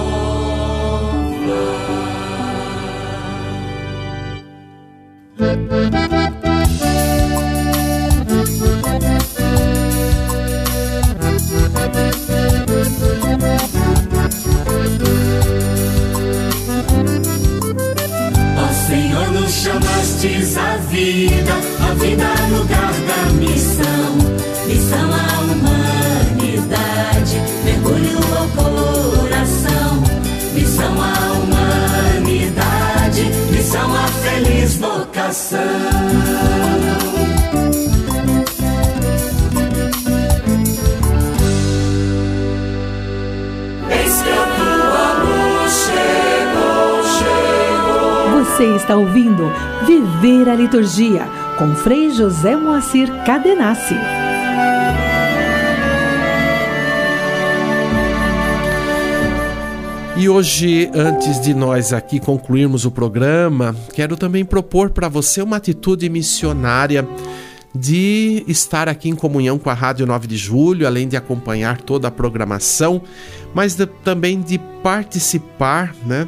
Viver 50.20 50.48
a 50.48 50.54
Liturgia 50.54 51.28
com 51.56 51.76
Frei 51.76 52.10
José 52.10 52.56
Moacir 52.56 53.08
Cadenassi. 53.24 53.94
E 60.16 60.28
hoje, 60.28 60.90
antes 60.92 61.40
de 61.40 61.54
nós 61.54 61.92
aqui 61.92 62.18
concluirmos 62.18 62.84
o 62.84 62.90
programa, 62.90 63.76
quero 63.94 64.16
também 64.16 64.44
propor 64.44 64.90
para 64.90 65.08
você 65.08 65.40
uma 65.40 65.58
atitude 65.58 66.08
missionária 66.08 67.06
de 67.72 68.42
estar 68.48 68.88
aqui 68.88 69.08
em 69.08 69.14
comunhão 69.14 69.56
com 69.56 69.70
a 69.70 69.74
Rádio 69.74 70.04
9 70.04 70.26
de 70.26 70.36
Julho, 70.36 70.84
além 70.84 71.06
de 71.06 71.16
acompanhar 71.16 71.80
toda 71.80 72.08
a 72.08 72.10
programação, 72.10 73.02
mas 73.54 73.76
de, 73.76 73.86
também 73.86 74.40
de 74.40 74.58
participar, 74.82 75.94
né? 76.04 76.26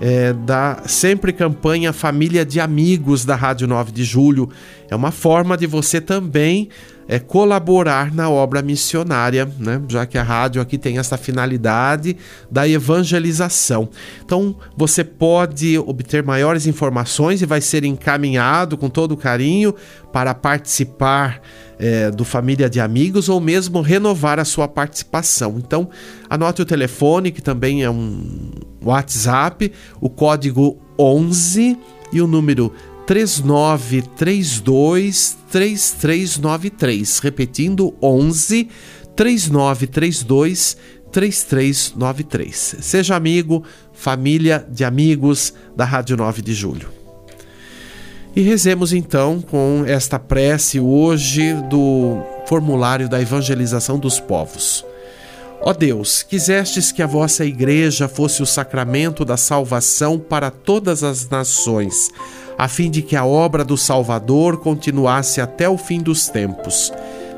É, 0.00 0.32
da 0.32 0.82
sempre 0.86 1.32
campanha 1.32 1.92
Família 1.92 2.44
de 2.44 2.58
Amigos 2.58 3.24
da 3.24 3.36
Rádio 3.36 3.68
9 3.68 3.92
de 3.92 4.02
Julho. 4.02 4.48
É 4.88 4.96
uma 4.96 5.10
forma 5.10 5.56
de 5.56 5.66
você 5.66 6.00
também 6.00 6.70
é, 7.10 7.18
colaborar 7.18 8.14
na 8.14 8.30
obra 8.30 8.62
missionária, 8.62 9.50
né? 9.58 9.82
já 9.88 10.06
que 10.06 10.16
a 10.16 10.22
rádio 10.22 10.62
aqui 10.62 10.78
tem 10.78 10.96
essa 10.96 11.16
finalidade 11.16 12.16
da 12.48 12.68
evangelização. 12.68 13.88
Então 14.24 14.54
você 14.76 15.02
pode 15.02 15.76
obter 15.76 16.22
maiores 16.22 16.68
informações 16.68 17.42
e 17.42 17.46
vai 17.46 17.60
ser 17.60 17.84
encaminhado 17.84 18.78
com 18.78 18.88
todo 18.88 19.16
carinho 19.16 19.74
para 20.12 20.32
participar 20.34 21.42
é, 21.80 22.12
do 22.12 22.24
Família 22.24 22.70
de 22.70 22.78
Amigos 22.78 23.28
ou 23.28 23.40
mesmo 23.40 23.80
renovar 23.80 24.38
a 24.38 24.44
sua 24.44 24.68
participação. 24.68 25.56
Então, 25.58 25.90
anote 26.28 26.62
o 26.62 26.64
telefone, 26.64 27.32
que 27.32 27.42
também 27.42 27.82
é 27.82 27.90
um 27.90 28.52
WhatsApp, 28.84 29.72
o 30.00 30.08
código 30.08 30.78
11 30.96 31.76
e 32.12 32.20
o 32.20 32.28
número 32.28 32.72
3932 33.10 35.36
3393. 35.50 37.18
Repetindo, 37.18 37.92
11 38.00 38.68
3932 39.16 40.76
3393. 41.10 42.76
Seja 42.80 43.16
amigo, 43.16 43.64
família 43.92 44.64
de 44.70 44.84
amigos 44.84 45.52
da 45.74 45.84
Rádio 45.84 46.16
9 46.16 46.40
de 46.40 46.54
Julho. 46.54 46.88
E 48.36 48.42
rezemos 48.42 48.92
então 48.92 49.42
com 49.42 49.82
esta 49.84 50.16
prece 50.16 50.78
hoje 50.78 51.52
do 51.68 52.22
formulário 52.46 53.08
da 53.08 53.20
evangelização 53.20 53.98
dos 53.98 54.20
povos. 54.20 54.86
Ó 55.60 55.72
Deus, 55.72 56.22
quisestes 56.22 56.92
que 56.92 57.02
a 57.02 57.08
vossa 57.08 57.44
igreja 57.44 58.06
fosse 58.06 58.40
o 58.40 58.46
sacramento 58.46 59.24
da 59.24 59.36
salvação 59.36 60.16
para 60.16 60.48
todas 60.48 61.02
as 61.02 61.28
nações, 61.28 62.08
a 62.60 62.68
fim 62.68 62.90
de 62.90 63.00
que 63.00 63.16
a 63.16 63.24
obra 63.24 63.64
do 63.64 63.74
Salvador 63.74 64.58
continuasse 64.58 65.40
até 65.40 65.66
o 65.66 65.78
fim 65.78 65.98
dos 65.98 66.28
tempos. 66.28 66.92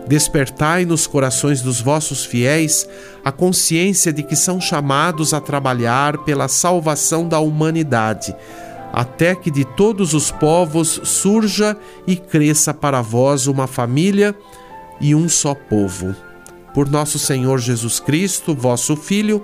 Despertai 0.09 0.85
nos 0.85 1.07
corações 1.07 1.63
dos 1.63 1.81
vossos 1.81 2.25
fiéis 2.25 2.89
a 3.25 3.31
consciência 3.31 4.13
de 4.13 4.25
que 4.25 4.35
são 4.35 4.61
chamados 4.61 5.33
a 5.33 5.41
trabalhar 5.41 6.19
pela 6.25 6.49
salvação 6.49 7.29
da 7.29 7.39
humanidade 7.39 8.35
até 8.93 9.37
que 9.37 9.49
de 9.49 9.65
todos 9.65 10.13
os 10.13 10.33
povos 10.33 11.01
surja 11.05 11.77
e 12.05 12.17
cresça 12.17 12.75
para 12.75 13.01
vós 13.01 13.47
uma 13.47 13.69
família 13.69 14.35
e 15.01 15.15
um 15.15 15.29
só 15.29 15.55
povo. 15.55 16.17
Por 16.75 16.91
nosso 16.91 17.17
Senhor 17.17 17.61
Jesus 17.61 18.01
Cristo, 18.01 18.57
vosso 18.57 18.97
Filho, 18.97 19.43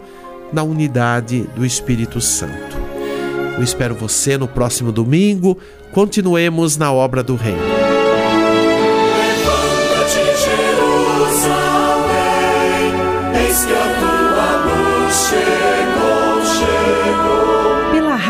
na 0.53 0.64
unidade 0.64 1.49
do 1.55 1.64
Espírito 1.64 2.21
Santo. 2.21 2.98
Eu 3.59 3.64
espero 3.64 3.94
você 3.94 4.38
no 4.38 4.49
próximo 4.49 4.92
domingo. 4.92 5.59
Continuemos 5.92 6.77
na 6.77 6.92
obra 6.92 7.23
do 7.23 7.35
Reino. 7.35 7.79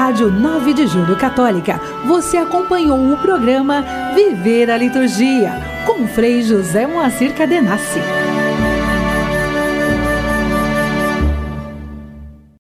Rádio 0.09 0.31
9 0.31 0.73
de 0.73 0.87
Julho 0.87 1.17
Católica, 1.17 1.79
você 2.07 2.39
acompanhou 2.39 3.13
o 3.13 3.17
programa 3.19 3.85
Viver 4.15 4.71
a 4.71 4.77
Liturgia, 4.79 5.53
com 5.87 6.09
Frei 6.09 6.43
José 6.43 6.87
Moacir 6.87 7.35
Cadenassi. 7.35 8.01